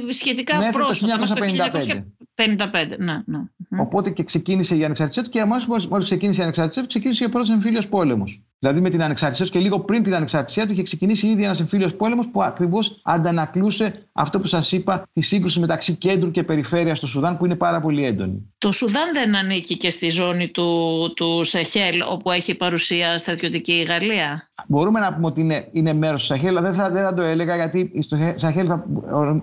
σχετικά 0.08 0.56
μέχρι 0.56 0.72
πρόσφατα. 0.72 1.19
Μέχρι 1.19 1.40
το 1.40 2.00
1955. 2.34 2.99
Ναι, 2.99 3.22
ναι. 3.25 3.38
Οπότε 3.81 4.11
και 4.11 4.25
ξεκίνησε 4.25 4.76
η 4.76 4.84
ανεξαρτησία 4.84 5.22
του 5.22 5.31
και 5.31 5.40
αμέσω 5.40 5.66
μόλι 5.88 6.04
ξεκίνησε 6.04 6.40
η 6.40 6.43
ανεξαρτησία 6.43 6.82
του, 6.82 6.88
ξεκίνησε 6.88 7.25
ο 7.25 7.28
πρώτος 7.28 7.50
εμφύλιος 7.50 7.88
πόλεμος. 7.88 8.40
Δηλαδή 8.60 8.81
με 8.81 8.90
την 8.90 9.02
ανεξαρτησία 9.02 9.44
τους 9.44 9.55
και 9.55 9.60
λίγο 9.60 9.81
πριν 9.81 10.02
την 10.02 10.14
ανεξαρτησία 10.14 10.66
του 10.66 10.72
είχε 10.72 10.82
ξεκινήσει 10.82 11.26
ήδη 11.26 11.44
ένας 11.44 11.60
εμφύλιος 11.60 11.94
πόλεμος 11.94 12.28
που 12.28 12.43
ακριβώς 12.43 13.00
αντανακλούσε 13.02 14.08
αυτό 14.12 14.40
που 14.40 14.46
σας 14.46 14.72
είπα, 14.72 15.02
τη 15.12 15.20
σύγκρουση 15.20 15.60
μεταξύ 15.60 15.94
κέντρου 15.94 16.31
και 16.31 16.43
περιφέρειας 16.43 16.99
στο 16.99 17.06
Σουδάν 17.06 17.37
που 17.37 17.44
είναι 17.44 17.55
πάρα 17.55 17.81
πολύ 17.81 18.05
έντονη. 18.05 18.52
Το 18.58 18.72
Σουδάν 18.72 19.12
δεν 19.12 19.37
ανήκει 19.37 19.76
και 19.76 19.90
στη 19.90 20.10
ζώνη 20.10 20.49
του, 20.49 21.12
του 21.16 21.44
Σαχέλ 21.44 22.02
όπου 22.08 22.31
έχει 22.31 22.55
παρουσία 22.55 23.19
στρατιωτική 23.19 23.72
η 23.72 23.82
Γαλλία; 23.82 24.49
Μπορούμε 24.66 25.00
να 25.00 25.14
πούμε 25.14 25.26
ότι 25.26 25.40
είναι, 25.40 25.69
είναι 25.72 25.93
μέρος 25.93 26.20
του 26.20 26.26
Σαχέλ, 26.26 26.49
αλλά 26.49 26.61
δεν 26.61 26.75
θα, 26.75 26.90
δεν 26.90 27.02
θα 27.02 27.14
το 27.14 27.22
έλεγα 27.22 27.56
γιατί 27.56 27.93
στο 28.02 28.16
Σαχέλ 28.34 28.66
θα 28.69 28.84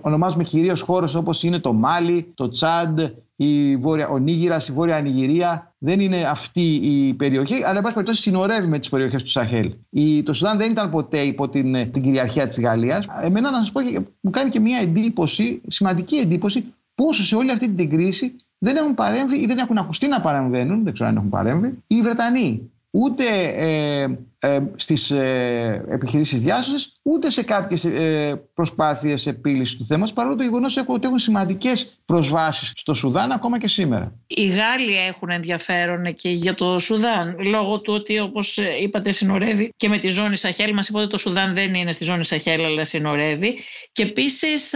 ονομάζουμε 0.01 0.43
κυρίως 0.43 0.81
χώρες 0.81 1.15
όπως 1.15 1.43
είναι 1.43 1.59
το 1.59 1.73
Μάλι, 1.73 2.31
το 2.35 2.49
Τσάντ, 2.49 2.99
η 3.35 3.75
Βόρεια, 3.75 4.07
ο 4.07 4.17
Νίγηρας, 4.17 4.67
η 4.67 4.71
Βόρεια 4.71 5.01
Νιγηρία. 5.01 5.75
Δεν 5.77 5.99
είναι 5.99 6.23
αυτή 6.23 6.75
η 6.75 7.13
περιοχή, 7.13 7.63
αλλά 7.63 7.77
εν 7.77 7.81
πάση 7.81 7.93
περιπτώσει 7.93 8.21
συνορεύει 8.21 8.67
με 8.67 8.79
τις 8.79 8.89
περιοχές 8.89 9.23
του 9.23 9.29
Σαχέλ. 9.29 9.73
Η, 9.89 10.23
το 10.23 10.33
Σουδάν 10.33 10.57
δεν 10.57 10.71
ήταν 10.71 10.89
ποτέ 10.89 11.19
υπό 11.19 11.49
την, 11.49 11.91
την 11.91 12.01
κυριαρχία 12.01 12.47
της 12.47 12.59
Γαλλίας. 12.59 13.05
Εμένα, 13.23 13.51
να 13.51 13.57
σας 13.57 13.71
πω, 13.71 13.81
μου 14.21 14.31
κάνει 14.31 14.49
και 14.49 14.59
μια 14.59 14.79
εντύπωση, 14.79 15.61
σημαντική 15.67 16.15
εντύπωση, 16.15 16.73
πόσο 16.95 17.23
σε 17.23 17.35
όλη 17.35 17.51
αυτή 17.51 17.69
την 17.69 17.89
κρίση 17.89 18.35
δεν 18.57 18.75
έχουν 18.75 18.93
παρέμβει 18.93 19.37
ή 19.37 19.45
δεν 19.45 19.57
έχουν 19.57 19.77
ακουστεί 19.77 20.07
να 20.07 20.21
παρεμβαίνουν, 20.21 20.83
δεν 20.83 20.93
ξέρω 20.93 21.09
αν 21.09 21.15
έχουν 21.15 21.29
παρέμβει, 21.29 21.83
οι 21.87 22.01
Βρετανοί. 22.01 22.71
Ούτε 22.91 23.23
ε, 23.55 24.07
ε, 24.45 24.59
στις 24.75 25.11
ε, 25.11 25.85
επιχειρήσεις 25.89 26.41
διάσωσης, 26.41 26.93
ούτε 27.01 27.29
σε 27.29 27.43
κάποιες 27.43 27.83
ε, 27.85 28.41
προσπάθειες 28.53 29.27
επίλυσης 29.27 29.77
του 29.77 29.85
θέματος, 29.85 30.13
παρόλο 30.13 30.35
το 30.35 30.43
γεγονός 30.43 30.77
ότι 30.87 31.07
έχουν 31.07 31.19
σημαντικές 31.19 31.99
προσβάσεις 32.05 32.71
στο 32.75 32.93
Σουδάν 32.93 33.31
ακόμα 33.31 33.59
και 33.59 33.67
σήμερα. 33.67 34.13
Οι 34.27 34.45
Γάλλοι 34.45 34.97
έχουν 35.07 35.29
ενδιαφέρον 35.29 36.13
και 36.13 36.29
για 36.29 36.53
το 36.53 36.79
Σουδάν, 36.79 37.35
λόγω 37.39 37.79
του 37.79 37.93
ότι 37.93 38.19
όπως 38.19 38.57
ε, 38.57 38.77
είπατε 38.81 39.11
συνορεύει 39.11 39.73
και 39.77 39.89
με 39.89 39.97
τη 39.97 40.07
ζώνη 40.07 40.35
Σαχέλ, 40.35 40.73
μας 40.73 40.87
είπατε 40.87 41.03
ότι 41.03 41.11
το 41.11 41.17
Σουδάν 41.17 41.53
δεν 41.53 41.73
είναι 41.73 41.91
στη 41.91 42.03
ζώνη 42.03 42.25
Σαχέλ 42.25 42.65
αλλά 42.65 42.83
συνορεύει. 42.83 43.59
Και 43.91 44.03
επίσης 44.03 44.73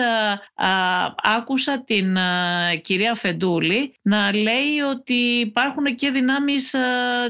άκουσα 1.37 1.83
την 1.83 2.17
κυρία 2.81 3.15
Φεντούλη 3.15 3.93
να 4.01 4.33
λέει 4.33 4.79
ότι 4.91 5.13
υπάρχουν 5.39 5.95
και 5.95 6.09
δυνάμεις 6.09 6.75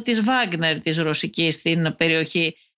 της 0.04 0.24
Βάγνερ 0.24 0.80
της 0.80 0.98
Ρωσικής 0.98 1.56
στην 1.56 1.96
περιοχή 1.98 2.29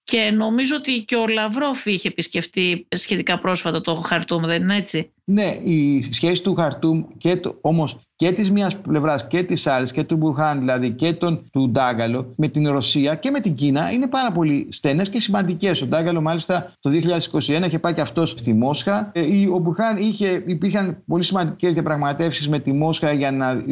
και 0.03 0.31
νομίζω 0.37 0.75
ότι 0.75 1.03
και 1.03 1.15
ο 1.15 1.27
Λαυρόφ 1.27 1.85
είχε 1.85 2.07
επισκεφτεί 2.07 2.87
σχετικά 2.89 3.37
πρόσφατα 3.37 3.81
το 3.81 3.95
Χαρτούμ, 3.95 4.45
δεν 4.45 4.61
είναι 4.61 4.75
έτσι; 4.75 5.11
Ναι, 5.23 5.57
η 5.63 6.09
σχέση 6.11 6.41
του 6.41 6.55
Χαρτούμ 6.55 7.03
και 7.17 7.35
το, 7.35 7.57
όμως 7.61 7.99
και 8.15 8.31
της 8.31 8.51
μίας 8.51 8.77
πλευράς 8.77 9.27
και 9.27 9.43
της 9.43 9.67
άλλης 9.67 9.91
και 9.91 10.03
του 10.03 10.15
Μπουρχάν 10.15 10.59
δηλαδή 10.59 10.91
και 10.91 11.13
τον, 11.13 11.49
του 11.51 11.69
Ντάγκαλο 11.69 12.33
με 12.37 12.47
την 12.47 12.69
Ρωσία 12.69 13.15
και 13.15 13.31
με 13.31 13.39
την 13.39 13.55
Κίνα 13.55 13.91
είναι 13.91 14.07
πάρα 14.07 14.31
πολύ 14.31 14.67
στενές 14.71 15.09
και 15.09 15.19
σημαντικές. 15.19 15.81
Ο 15.81 15.85
Ντάγκαλο 15.85 16.21
μάλιστα 16.21 16.73
το 16.79 16.89
2021 17.31 17.63
είχε 17.65 17.79
πάει 17.79 17.93
και 17.93 18.01
αυτός 18.01 18.29
στη 18.29 18.53
Μόσχα. 18.53 19.11
Ε, 19.13 19.47
ο 19.53 19.57
Μπουρχάν 19.57 19.97
είχε, 19.97 20.43
υπήρχαν 20.47 21.03
πολύ 21.07 21.23
σημαντικές 21.23 21.73
διαπραγματεύσεις 21.73 22.49
με 22.49 22.59
τη 22.59 22.71
Μόσχα 22.71 23.11
για 23.13 23.31
να, 23.31 23.63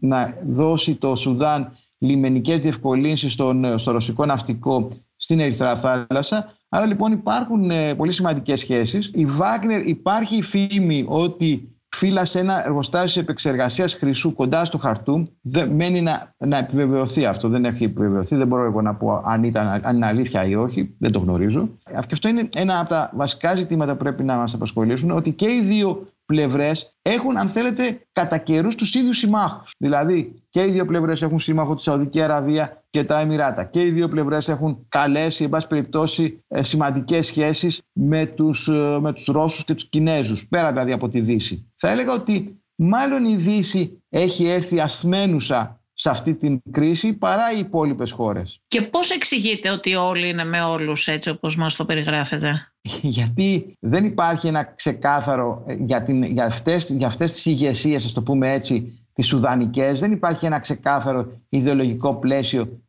να 0.00 0.34
δώσει 0.44 0.94
το 0.94 1.16
Σουδάν 1.16 1.72
λιμενικές 1.98 2.60
διευκολύνσεις 2.60 3.32
στον, 3.32 3.78
στο 3.78 3.90
ρωσικό 3.90 4.24
ναυτικό 4.24 4.88
στην 5.18 5.40
Ερυθρά 5.40 5.76
Θάλασσα. 5.76 6.52
Άρα 6.68 6.86
λοιπόν 6.86 7.12
υπάρχουν 7.12 7.70
ε, 7.70 7.94
πολύ 7.94 8.12
σημαντικές 8.12 8.60
σχέσεις. 8.60 9.10
Η 9.14 9.24
Βάγνερ 9.24 9.86
υπάρχει 9.86 10.36
η 10.36 10.42
φήμη 10.42 11.04
ότι 11.08 11.78
φύλασε 11.96 12.38
ένα 12.38 12.64
εργοστάσιο 12.64 13.22
επεξεργασίας 13.22 13.94
χρυσού 13.94 14.34
κοντά 14.34 14.64
στο 14.64 14.78
Χαρτούμ. 14.78 15.26
Δεν, 15.42 15.70
μένει 15.70 16.02
να, 16.02 16.34
να 16.38 16.58
επιβεβαιωθεί 16.58 17.26
αυτό. 17.26 17.48
Δεν 17.48 17.64
έχει 17.64 17.84
επιβεβαιωθεί. 17.84 18.36
Δεν 18.36 18.46
μπορώ 18.46 18.64
εγώ 18.64 18.82
να 18.82 18.94
πω 18.94 19.22
αν, 19.24 19.44
ήταν, 19.44 19.80
αν 19.82 19.96
είναι 19.96 20.06
αλήθεια 20.06 20.44
ή 20.44 20.54
όχι. 20.54 20.96
Δεν 20.98 21.12
το 21.12 21.18
γνωρίζω. 21.18 21.68
Και 21.84 22.14
αυτό 22.14 22.28
είναι 22.28 22.48
ένα 22.54 22.78
από 22.78 22.88
τα 22.88 23.10
βασικά 23.14 23.54
ζητήματα 23.54 23.92
που 23.92 23.98
πρέπει 23.98 24.22
να 24.22 24.36
μας 24.36 24.54
απασχολήσουν. 24.54 25.10
Ότι 25.10 25.32
και 25.32 25.50
οι 25.50 25.62
δύο 25.62 26.06
πλευρές 26.32 26.96
έχουν, 27.02 27.36
αν 27.36 27.48
θέλετε, 27.48 28.00
κατά 28.12 28.38
καιρούς 28.38 28.74
τους 28.74 28.94
ίδιους 28.94 29.16
συμμάχους. 29.16 29.70
Δηλαδή, 29.78 30.34
και 30.48 30.62
οι 30.62 30.70
δύο 30.70 30.84
πλευρές 30.84 31.22
έχουν 31.22 31.40
σύμμαχο 31.40 31.74
τη 31.74 31.82
Σαουδική 31.82 32.22
Αραβία 32.22 32.84
και 32.90 33.04
τα 33.04 33.20
Εμμυράτα. 33.20 33.64
Και 33.64 33.82
οι 33.82 33.90
δύο 33.90 34.08
πλευρές 34.08 34.48
έχουν 34.48 34.86
καλέσει, 34.88 35.44
εν 35.44 35.50
πάση 35.50 35.66
περιπτώσει, 35.66 36.44
ε, 36.48 36.62
σημαντικές 36.62 37.26
σχέσεις 37.26 37.82
με 37.92 38.26
τους 38.26 38.68
ε, 38.68 38.98
με 39.00 39.12
τους 39.12 39.24
Ρώσους 39.26 39.64
και 39.64 39.74
τους 39.74 39.88
Κινέζους, 39.88 40.46
πέρα 40.48 40.68
δηλαδή 40.68 40.92
από 40.92 41.08
τη 41.08 41.20
Δύση. 41.20 41.72
Θα 41.76 41.90
έλεγα 41.90 42.12
ότι 42.12 42.62
μάλλον 42.74 43.24
η 43.24 43.36
Δύση 43.36 44.02
έχει 44.08 44.46
έρθει 44.46 44.80
ασθμένουσα 44.80 45.77
σε 46.00 46.10
αυτή 46.10 46.34
την 46.34 46.60
κρίση 46.70 47.12
παρά 47.12 47.52
οι 47.52 47.58
υπόλοιπες 47.58 48.10
χώρες. 48.10 48.60
Και 48.66 48.82
πώς 48.82 49.10
εξηγείτε 49.10 49.70
ότι 49.70 49.94
όλοι 49.94 50.28
είναι 50.28 50.44
με 50.44 50.60
όλους 50.60 51.08
έτσι 51.08 51.30
όπως 51.30 51.56
μας 51.56 51.76
το 51.76 51.84
περιγράφετε; 51.84 52.72
Γιατί 53.18 53.76
δεν 53.80 54.04
υπάρχει 54.04 54.46
ένα 54.46 54.64
ξεκάθαρο 54.64 55.64
ε, 55.66 55.74
για, 55.74 56.02
την, 56.02 56.22
για, 56.22 56.44
αυτές, 56.44 56.90
για 56.90 57.06
αυτές 57.06 57.32
τις 57.32 57.46
ηγεσίες, 57.46 58.04
ας 58.04 58.12
το 58.12 58.22
πούμε 58.22 58.52
έτσι, 58.52 59.06
τις 59.12 59.26
Σουδανικές, 59.26 60.00
δεν 60.00 60.12
υπάρχει 60.12 60.46
ένα 60.46 60.58
ξεκάθαρο 60.58 61.26
ιδεολογικό 61.48 62.14
πλαίσιο 62.14 62.82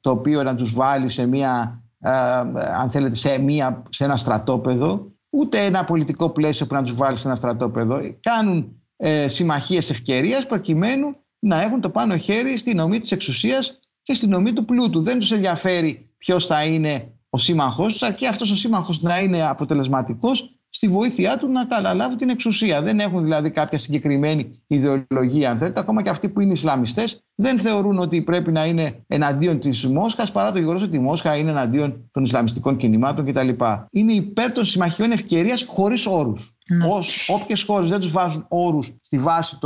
το 0.00 0.10
οποίο 0.10 0.42
να 0.42 0.54
τους 0.54 0.74
βάλει 0.74 1.08
σε 1.08 1.26
μια, 1.26 1.82
ε, 2.00 2.10
αν 2.80 2.90
θέλετε, 2.90 3.14
σε, 3.14 3.38
μια, 3.38 3.82
σε 3.90 4.04
ένα 4.04 4.16
στρατόπεδο, 4.16 5.12
ούτε 5.30 5.64
ένα 5.64 5.84
πολιτικό 5.84 6.30
πλαίσιο 6.30 6.66
που 6.66 6.74
να 6.74 6.82
τους 6.82 6.94
βάλει 6.94 7.16
σε 7.16 7.26
ένα 7.26 7.36
στρατόπεδο. 7.36 8.00
Κάνουν 8.20 8.82
ε, 8.96 9.28
συμμαχίες 9.28 9.90
ευκαιρίας 9.90 10.46
προκειμένου 10.46 11.16
να 11.40 11.62
έχουν 11.62 11.80
το 11.80 11.90
πάνω 11.90 12.16
χέρι 12.16 12.56
στη 12.56 12.74
νομή 12.74 13.00
της 13.00 13.12
εξουσίας 13.12 13.78
και 14.02 14.14
στη 14.14 14.26
νομή 14.26 14.52
του 14.52 14.64
πλούτου. 14.64 15.02
Δεν 15.02 15.18
τους 15.18 15.32
ενδιαφέρει 15.32 16.10
ποιος 16.18 16.46
θα 16.46 16.64
είναι 16.64 17.12
ο 17.30 17.38
σύμμαχός 17.38 17.92
τους, 17.92 18.02
αρκεί 18.02 18.26
αυτός 18.26 18.50
ο 18.50 18.56
σύμμαχος 18.56 19.02
να 19.02 19.18
είναι 19.18 19.48
αποτελεσματικός 19.48 20.54
στη 20.72 20.88
βοήθειά 20.88 21.38
του 21.38 21.48
να 21.48 21.64
καταλάβει 21.64 22.16
την 22.16 22.28
εξουσία. 22.28 22.82
Δεν 22.82 23.00
έχουν 23.00 23.22
δηλαδή 23.22 23.50
κάποια 23.50 23.78
συγκεκριμένη 23.78 24.62
ιδεολογία, 24.66 25.50
αν 25.50 25.58
θέλετε. 25.58 25.80
Ακόμα 25.80 26.02
και 26.02 26.08
αυτοί 26.08 26.28
που 26.28 26.40
είναι 26.40 26.52
Ισλαμιστές 26.52 27.24
δεν 27.34 27.58
θεωρούν 27.58 27.98
ότι 27.98 28.22
πρέπει 28.22 28.52
να 28.52 28.64
είναι 28.64 29.04
εναντίον 29.06 29.60
της 29.60 29.86
Μόσχας, 29.86 30.32
παρά 30.32 30.52
το 30.52 30.58
γεγονός 30.58 30.82
ότι 30.82 30.96
η 30.96 31.00
Μόσχα 31.00 31.36
είναι 31.36 31.50
εναντίον 31.50 32.10
των 32.12 32.24
Ισλαμιστικών 32.24 32.76
κινημάτων 32.76 33.24
κτλ. 33.24 33.48
Είναι 33.90 34.12
υπέρ 34.12 34.52
των 34.52 34.64
συμμαχιών 34.64 35.10
ευκαιρίας 35.10 35.64
χωρίς 35.68 36.06
όρους. 36.06 36.54
Ναι. 36.68 36.86
Όποιες 37.34 37.62
χώρες 37.62 37.90
δεν 37.90 38.00
τους 38.00 38.10
βάζουν 38.10 38.46
όρους 38.48 38.92
στη 39.02 39.18
βάση 39.18 39.58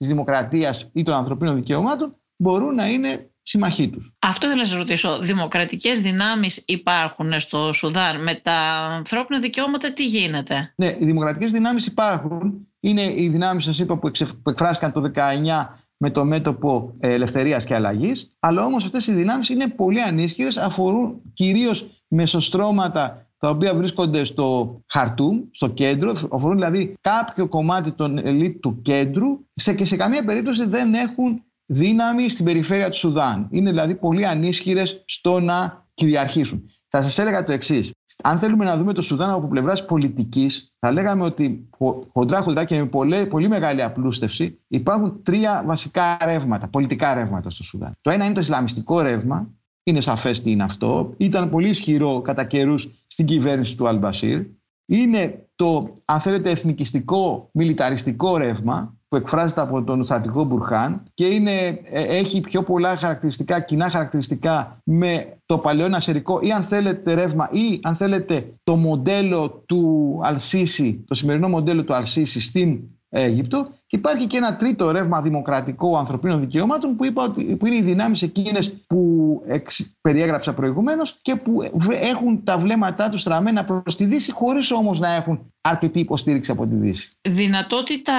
της 0.00 0.08
δημοκρατίας 0.08 0.90
ή 0.92 1.02
των 1.02 1.14
ανθρωπίνων 1.14 1.54
δικαιωμάτων, 1.54 2.16
μπορούν 2.36 2.74
να 2.74 2.88
είναι 2.88 3.30
συμμαχοί 3.42 3.88
τους. 3.88 4.12
Αυτό 4.18 4.46
ήθελα 4.46 4.62
να 4.62 4.68
σα 4.68 4.76
ρωτήσω. 4.76 5.18
Δημοκρατικές 5.18 6.00
δυνάμεις 6.00 6.64
υπάρχουν 6.66 7.40
στο 7.40 7.72
Σουδάν. 7.72 8.22
Με 8.22 8.34
τα 8.34 8.52
ανθρώπινα 8.96 9.40
δικαιώματα 9.40 9.92
τι 9.92 10.06
γίνεται; 10.06 10.72
Ναι, 10.76 10.96
οι 11.00 11.04
δημοκρατικές 11.04 11.52
δυνάμεις 11.52 11.86
υπάρχουν. 11.86 12.68
Είναι 12.80 13.02
οι 13.02 13.28
δυνάμεις, 13.28 13.64
σας 13.64 13.78
είπα, 13.78 13.98
που, 13.98 14.10
εκφράστηκαν 14.46 14.92
το 14.92 15.00
19 15.00 15.66
με 15.96 16.10
το 16.10 16.24
μέτωπο 16.24 16.94
ελευθερίας 17.00 17.64
και 17.64 17.74
αλλαγής. 17.74 18.36
Αλλά 18.38 18.64
όμως 18.64 18.84
αυτές 18.84 19.06
οι 19.06 19.12
δυνάμεις 19.12 19.48
είναι 19.48 19.68
πολύ 19.68 20.02
ανίσχυρες, 20.02 20.56
αφορούν 20.56 21.22
κυρίως 21.34 22.04
μεσοστρώματα 22.08 23.29
τα 23.40 23.48
οποία 23.48 23.74
βρίσκονται 23.74 24.24
στο 24.24 24.80
Χαρτούμ, 24.86 25.40
στο 25.50 25.68
κέντρο, 25.68 26.10
αφορούν 26.10 26.54
δηλαδή 26.54 26.94
κάποιο 27.00 27.48
κομμάτι 27.48 27.92
των 27.92 28.18
ελίτ 28.18 28.60
του 28.60 28.82
κέντρου 28.82 29.26
σε, 29.54 29.74
και 29.74 29.86
σε 29.86 29.96
καμία 29.96 30.24
περίπτωση 30.24 30.68
δεν 30.68 30.94
έχουν 30.94 31.42
δύναμη 31.66 32.30
στην 32.30 32.44
περιφέρεια 32.44 32.90
του 32.90 32.96
Σουδάν. 32.96 33.48
Είναι 33.50 33.70
δηλαδή 33.70 33.94
πολύ 33.94 34.26
ανίσχυρες 34.26 35.02
στο 35.06 35.40
να 35.40 35.86
κυριαρχήσουν. 35.94 36.70
Θα 36.88 37.02
σας 37.02 37.18
έλεγα 37.18 37.44
το 37.44 37.52
εξής. 37.52 37.90
Αν 38.22 38.38
θέλουμε 38.38 38.64
να 38.64 38.76
δούμε 38.76 38.92
το 38.92 39.02
Σουδάν 39.02 39.30
από 39.30 39.48
πλευράς 39.48 39.84
πολιτικής, 39.84 40.72
θα 40.78 40.92
λέγαμε 40.92 41.24
ότι 41.24 41.68
χοντρά 42.12 42.42
χοντρά 42.42 42.64
και 42.64 42.78
με 42.78 42.86
πολύ, 42.86 43.26
πολύ 43.26 43.48
μεγάλη 43.48 43.82
απλούστευση 43.82 44.60
υπάρχουν 44.68 45.22
τρία 45.22 45.62
βασικά 45.66 46.18
ρεύματα, 46.24 46.68
πολιτικά 46.68 47.14
ρεύματα 47.14 47.50
στο 47.50 47.64
Σουδάν. 47.64 47.92
Το 48.00 48.10
ένα 48.10 48.24
είναι 48.24 48.34
το 48.34 48.40
Ισλαμιστικό 48.40 49.00
ρεύμα, 49.00 49.50
είναι 49.82 50.00
σαφές 50.00 50.42
τι 50.42 50.50
είναι 50.50 50.62
αυτό. 50.62 51.14
Ήταν 51.16 51.50
πολύ 51.50 51.68
ισχυρό 51.68 52.20
κατά 52.20 52.44
καιρούς 52.44 53.04
στην 53.06 53.26
κυβέρνηση 53.26 53.76
του 53.76 53.88
Αλμπασίρ. 53.88 54.46
Είναι 54.86 55.46
το, 55.56 55.96
αν 56.04 56.20
θέλετε, 56.20 56.50
εθνικιστικό, 56.50 57.50
μιλιταριστικό 57.52 58.36
ρεύμα, 58.36 58.94
που 59.10 59.16
εκφράζεται 59.16 59.60
από 59.60 59.82
τον 59.82 60.04
στρατηγό 60.04 60.44
Μπουρχάν 60.44 61.02
και 61.14 61.26
είναι, 61.26 61.80
ε, 61.84 62.18
έχει 62.18 62.40
πιο 62.40 62.62
πολλά 62.62 62.96
χαρακτηριστικά, 62.96 63.60
κοινά 63.60 63.90
χαρακτηριστικά 63.90 64.80
με 64.84 65.38
το 65.46 65.58
παλαιό 65.58 65.88
νασερικό 65.88 66.40
ή 66.42 66.52
αν 66.52 66.62
θέλετε 66.62 67.14
ρεύμα 67.14 67.48
ή 67.52 67.78
αν 67.82 67.96
θέλετε 67.96 68.54
το 68.62 68.76
μοντέλο 68.76 69.50
του 69.66 70.20
Αλσίση, 70.22 71.04
το 71.06 71.14
σημερινό 71.14 71.48
μοντέλο 71.48 71.84
του 71.84 71.94
Αλσίση 71.94 72.40
στην 72.40 72.80
Αίγυπτο 73.12 73.68
και 73.86 73.96
υπάρχει 73.96 74.26
και 74.26 74.36
ένα 74.36 74.56
τρίτο 74.56 74.90
ρεύμα 74.90 75.20
δημοκρατικό 75.20 75.96
ανθρωπίνων 75.96 76.40
δικαιωμάτων 76.40 76.96
που, 76.96 77.04
είπα 77.04 77.22
ότι, 77.22 77.56
που 77.56 77.66
είναι 77.66 77.76
οι 77.76 77.82
δυνάμεις 77.82 78.22
εκείνες 78.22 78.72
που 78.86 79.42
εξ, 79.46 79.94
περιέγραψα 80.00 80.54
προηγουμένως 80.54 81.18
και 81.22 81.36
που 81.36 81.70
έχουν 82.00 82.44
τα 82.44 82.58
βλέμματά 82.58 83.08
τους 83.08 83.20
στραμμένα 83.20 83.64
προς 83.64 83.96
τη 83.96 84.04
Δύση, 84.04 84.32
χωρίς 84.32 84.70
όμως 84.70 84.98
να 84.98 85.14
έχουν 85.14 85.52
αρκετή 85.60 85.98
υποστήριξη 85.98 86.50
από 86.50 86.66
τη 86.66 86.74
Δύση. 86.74 87.10
Δυνατότητα 87.28 88.12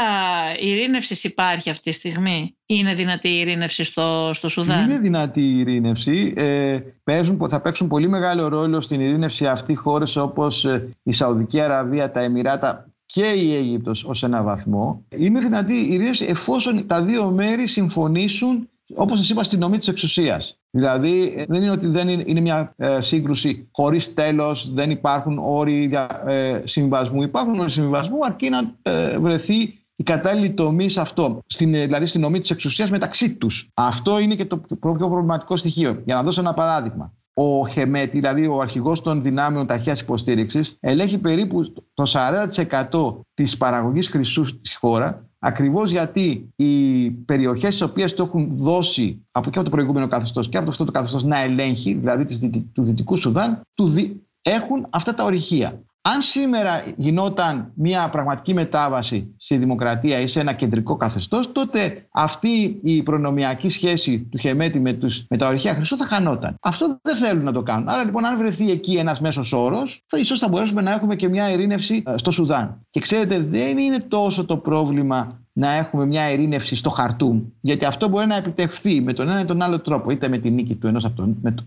ειρήνευσης 0.59 1.23
υπάρχει 1.23 1.69
αυτή 1.69 1.89
τη 1.89 1.91
στιγμή; 1.91 2.55
Είναι 2.65 2.93
δυνατή 2.93 3.29
η 3.29 3.39
ειρήνευση 3.39 3.83
στο, 3.83 4.29
στο 4.33 4.47
Σουδάν; 4.47 4.89
Είναι 4.89 4.99
δυνατή 4.99 5.41
η 5.41 5.59
ειρήνευση. 5.59 6.33
Ε, 6.37 6.79
παίζουν, 7.03 7.47
θα 7.49 7.61
παίξουν 7.61 7.87
πολύ 7.87 8.09
μεγάλο 8.09 8.47
ρόλο 8.47 8.81
στην 8.81 8.99
ειρήνευση 8.99 9.47
αυτή 9.47 9.75
χώρες 9.75 10.15
όπως 10.15 10.65
ε, 10.65 10.95
η 11.03 11.11
Σαουδική 11.11 11.59
Αραβία, 11.59 12.11
τα 12.11 12.19
Εμμυράτα 12.19 12.90
και 13.13 13.25
η 13.25 13.55
Αίγυπτος 13.55 14.03
ως 14.03 14.23
ένα 14.23 14.43
βαθμό, 14.43 15.05
είναι 15.17 15.39
δυνατή 15.39 15.73
η 15.73 15.93
ειρήνευση 15.93 16.25
εφόσον 16.25 16.87
τα 16.87 17.03
δύο 17.03 17.31
μέρη 17.31 17.67
συμφωνήσουν, 17.67 18.69
όπως 18.95 19.17
σας 19.17 19.29
είπα, 19.29 19.43
στην 19.43 19.59
νομή 19.59 19.77
της 19.77 19.87
εξουσίας. 19.87 20.59
Δηλαδή 20.69 21.45
δεν 21.47 21.61
είναι 21.61 21.71
ότι 21.71 21.87
δεν 21.87 22.09
είναι, 22.09 22.39
μια 22.39 22.73
ε, 22.77 23.01
σύγκρουση 23.01 23.67
χωρίς 23.71 24.13
τέλος, 24.13 24.73
δεν 24.73 24.89
υπάρχουν 24.89 25.37
όροι 25.37 25.91
ε, 26.25 26.61
συμβασμού. 26.63 27.21
Υπάρχουν 27.21 27.59
όροι 27.59 27.71
συμβασμού 27.71 28.25
αρκεί 28.25 28.49
να 28.49 28.75
ε, 28.81 29.17
βρεθεί 29.17 29.59
η 29.95 30.03
κατάλληλη 30.03 30.53
τομή 30.53 30.89
σε 30.89 31.01
αυτό, 31.01 31.39
στην, 31.45 31.71
δηλαδή 31.71 32.05
στην 32.05 32.21
νομή 32.21 32.39
της 32.39 32.49
εξουσίας 32.49 32.89
μεταξύ 32.89 33.35
τους. 33.35 33.69
Αυτό 33.73 34.19
είναι 34.19 34.35
και 34.35 34.45
το 34.45 34.57
πιο 34.57 34.93
προβληματικό 34.93 35.57
στοιχείο. 35.57 36.01
Για 36.05 36.15
να 36.15 36.23
δώσω 36.23 36.41
ένα 36.41 36.53
παράδειγμα 36.53 37.13
ο 37.33 37.67
Χεμέτη, 37.67 38.17
δηλαδή 38.17 38.47
ο 38.47 38.61
αρχηγός 38.61 39.01
των 39.01 39.21
δυνάμεων 39.21 39.67
ταχείας 39.67 40.01
υποστήριξης, 40.01 40.77
ελέγχει 40.79 41.17
περίπου 41.17 41.73
το 41.93 42.03
40% 42.05 43.25
της 43.33 43.57
παραγωγής 43.57 44.07
χρυσού 44.09 44.45
στη 44.45 44.75
χώρα, 44.75 45.29
ακριβώς 45.39 45.91
γιατί 45.91 46.49
οι 46.55 47.09
περιοχές 47.11 47.75
στις 47.75 47.87
οποίες 47.87 48.13
το 48.13 48.23
έχουν 48.23 48.49
δώσει 48.55 49.25
από 49.31 49.49
και 49.49 49.59
από 49.59 49.69
το 49.69 49.75
προηγούμενο 49.75 50.07
καθεστώς 50.07 50.49
και 50.49 50.57
από 50.57 50.69
αυτό 50.69 50.85
το 50.85 50.91
καθεστώς 50.91 51.23
να 51.23 51.41
ελέγχει, 51.41 51.93
δηλαδή 51.93 52.25
του 52.73 52.83
Δυτικού 52.83 53.17
Σουδάν, 53.17 53.61
του 53.73 53.93
έχουν 54.41 54.87
αυτά 54.89 55.13
τα 55.13 55.23
ορυχεία. 55.23 55.81
Αν 56.03 56.21
σήμερα 56.21 56.83
γινόταν 56.95 57.71
μια 57.75 58.09
πραγματική 58.09 58.53
μετάβαση 58.53 59.35
στη 59.37 59.57
δημοκρατία 59.57 60.19
ή 60.19 60.27
σε 60.27 60.39
ένα 60.39 60.53
κεντρικό 60.53 60.95
καθεστώς, 60.97 61.51
τότε 61.51 62.07
αυτή 62.11 62.79
η 62.83 63.03
προνομιακή 63.03 63.69
σχέση 63.69 64.27
του 64.31 64.37
Χεμέτη 64.37 64.79
με, 64.79 64.93
τους, 64.93 65.25
με 65.29 65.37
τα 65.37 65.47
ορυχεία 65.47 65.73
Χρυσού 65.73 65.97
θα 65.97 66.05
χανόταν. 66.05 66.55
Αυτό 66.61 66.99
δεν 67.01 67.15
θέλουν 67.15 67.43
να 67.43 67.51
το 67.51 67.63
κάνουν. 67.63 67.89
Άρα 67.89 68.03
λοιπόν, 68.03 68.25
αν 68.25 68.37
βρεθεί 68.37 68.71
εκεί 68.71 68.95
ένας 68.95 69.21
μέσος 69.21 69.53
όρος, 69.53 70.03
θα 70.07 70.17
ίσως 70.17 70.39
θα 70.39 70.47
μπορέσουμε 70.47 70.81
να 70.81 70.91
έχουμε 70.91 71.15
και 71.15 71.29
μια 71.29 71.51
ειρήνευση 71.51 72.03
ε, 72.05 72.17
στο 72.17 72.31
Σουδάν. 72.31 72.85
Και 72.89 72.99
ξέρετε, 72.99 73.39
δεν 73.39 73.77
είναι 73.77 73.99
τόσο 73.99 74.45
το 74.45 74.57
πρόβλημα 74.57 75.40
να 75.53 75.71
έχουμε 75.71 76.05
μια 76.05 76.31
ειρήνευση 76.31 76.75
στο 76.75 76.89
Χαρτούμ. 76.89 77.41
Γιατί 77.61 77.85
αυτό 77.85 78.07
μπορεί 78.07 78.27
να 78.27 78.35
επιτευχθεί 78.35 79.01
με 79.01 79.13
τον 79.13 79.29
ένα 79.29 79.41
ή 79.41 79.45
τον 79.45 79.61
άλλο 79.61 79.79
τρόπο, 79.79 80.11
είτε 80.11 80.27
με 80.27 80.37
τη 80.37 80.49
νίκη 80.49 80.75
του 80.75 80.87
ενός 80.87 81.07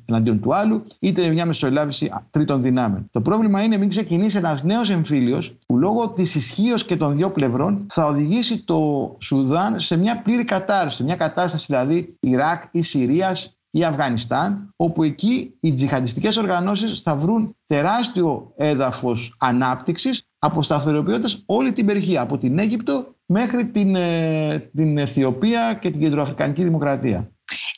εναντίον 0.06 0.40
του 0.40 0.54
άλλου, 0.54 0.84
είτε 0.98 1.26
με 1.26 1.32
μια 1.32 1.46
μεσολάβηση 1.46 2.10
τρίτων 2.30 2.62
δυνάμεων. 2.62 3.08
Το 3.10 3.20
πρόβλημα 3.20 3.62
είναι 3.62 3.76
μην 3.76 3.88
ξεκινήσει 3.88 4.36
ένας 4.36 4.62
νέος 4.62 4.90
εμφύλιος 4.90 5.56
που 5.66 5.78
λόγω 5.78 6.08
της 6.08 6.34
ισχύως 6.34 6.84
και 6.84 6.96
των 6.96 7.16
δύο 7.16 7.30
πλευρών 7.30 7.86
θα 7.90 8.06
οδηγήσει 8.06 8.64
το 8.64 9.16
Σουδάν 9.20 9.80
σε 9.80 9.96
μια 9.96 10.22
πλήρη 10.22 10.44
κατάρρευση. 10.44 11.02
Μια 11.02 11.16
κατάσταση 11.16 11.66
δηλαδή 11.68 12.16
Ιράκ 12.20 12.62
ή 12.70 12.82
Συρία 12.82 13.36
ή 13.70 13.84
Αφγανιστάν, 13.84 14.72
όπου 14.76 15.02
εκεί 15.02 15.54
οι 15.60 15.72
τζιχαντιστικές 15.72 16.36
οργανώσεις 16.36 17.00
θα 17.00 17.14
βρουν 17.14 17.56
τεράστιο 17.66 18.52
έδαφος 18.56 19.34
ανάπτυξης, 19.38 20.22
αποσταθεροποιώντας 20.38 21.42
όλη 21.46 21.72
την 21.72 21.86
περιοχή, 21.86 22.18
από 22.18 22.38
την 22.38 22.58
Αίγυπτο 22.58 23.13
μέχρι 23.26 23.70
την, 23.70 23.94
ε, 23.94 24.70
την 24.74 24.98
Αιθιοπία 24.98 25.78
και 25.80 25.90
την 25.90 26.00
Κεντροαφρικανική 26.00 26.62
Δημοκρατία. 26.62 27.28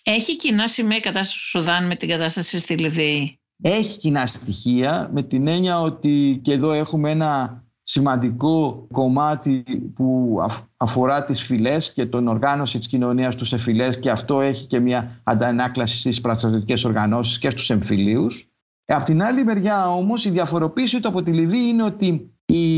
Έχει 0.02 0.36
κοινά 0.36 0.68
σημαία 0.68 0.96
η 0.96 1.00
κατάσταση 1.00 1.38
του 1.38 1.48
Σουδάν 1.48 1.86
με 1.86 1.96
την 1.96 2.08
κατάσταση 2.08 2.58
στη 2.58 2.76
Λιβύη; 2.76 3.38
Έχει 3.62 3.98
κοινά 3.98 4.26
στοιχεία 4.26 5.10
με 5.12 5.22
την 5.22 5.46
έννοια 5.46 5.80
ότι 5.80 6.40
και 6.42 6.52
εδώ 6.52 6.72
έχουμε 6.72 7.10
ένα 7.10 7.64
σημαντικό 7.82 8.86
κομμάτι 8.92 9.64
που 9.94 10.38
αφορά 10.76 11.24
τις 11.24 11.42
φυλές 11.42 11.92
και 11.92 12.06
τον 12.06 12.28
οργάνωση 12.28 12.78
της 12.78 12.86
κοινωνίας 12.86 13.36
τους 13.36 13.48
σε 13.48 13.56
φυλές 13.56 13.98
και 13.98 14.10
αυτό 14.10 14.40
έχει 14.40 14.66
και 14.66 14.78
μια 14.78 15.20
αντανάκλαση 15.24 15.98
στις 15.98 16.20
πραστατικές 16.20 16.84
οργανώσεις 16.84 17.38
και 17.38 17.50
στους 17.50 17.70
εμφυλίους. 17.70 18.50
Από 18.84 19.04
την 19.04 19.22
άλλη 19.22 19.44
μεριά 19.44 19.90
όμως 19.90 20.24
η 20.24 20.30
διαφοροποίηση 20.30 21.00
του 21.00 21.08
από 21.08 21.22
τη 21.22 21.32
Λιβύη 21.32 21.66
είναι 21.68 21.82
ότι 21.82 22.35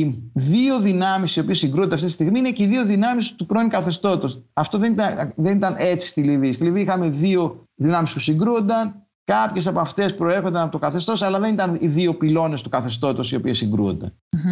η 0.09 0.11
ότι 0.11 0.31
δύο 0.35 0.81
δυνάμεις 0.81 1.37
οι 1.37 1.41
οποίες 1.41 1.59
συγκρούονται 1.59 1.95
αυτή 1.95 2.07
τη 2.07 2.13
στιγμή 2.13 2.39
είναι 2.39 2.51
και 2.51 2.63
οι 2.63 2.67
δύο 2.67 2.85
δυνάμεις 2.85 3.35
του 3.35 3.47
πρώην 3.47 3.69
καθεστώτος. 3.69 4.43
Αυτό 4.53 4.79
δεν 4.79 4.93
ήταν, 4.93 5.33
δεν 5.37 5.57
ήταν 5.57 5.75
έτσι 5.79 6.09
στη 6.09 6.23
Λιβύη. 6.23 6.53
Στη 6.53 6.65
Λιβύη 6.65 6.83
είχαμε 6.87 7.09
δύο 7.09 7.65
δυνάμεις 7.75 8.13
που 8.13 8.19
συγκρούονταν, 8.19 9.09
Κάποιες 9.29 9.67
από 9.67 9.81
αυτές 9.81 10.15
προέρχονταν 10.15 10.63
από 10.63 10.73
το 10.73 10.79
καθεστώς, 10.79 11.23
αλλά 11.23 11.39
δεν 11.39 11.53
ήταν 11.53 11.77
οι 11.81 11.87
δύο 11.87 12.15
πυλώνες 12.15 12.63
του 12.63 12.69
καθεστώτος 12.69 13.33
οι 13.33 13.37
οποίες 13.37 13.69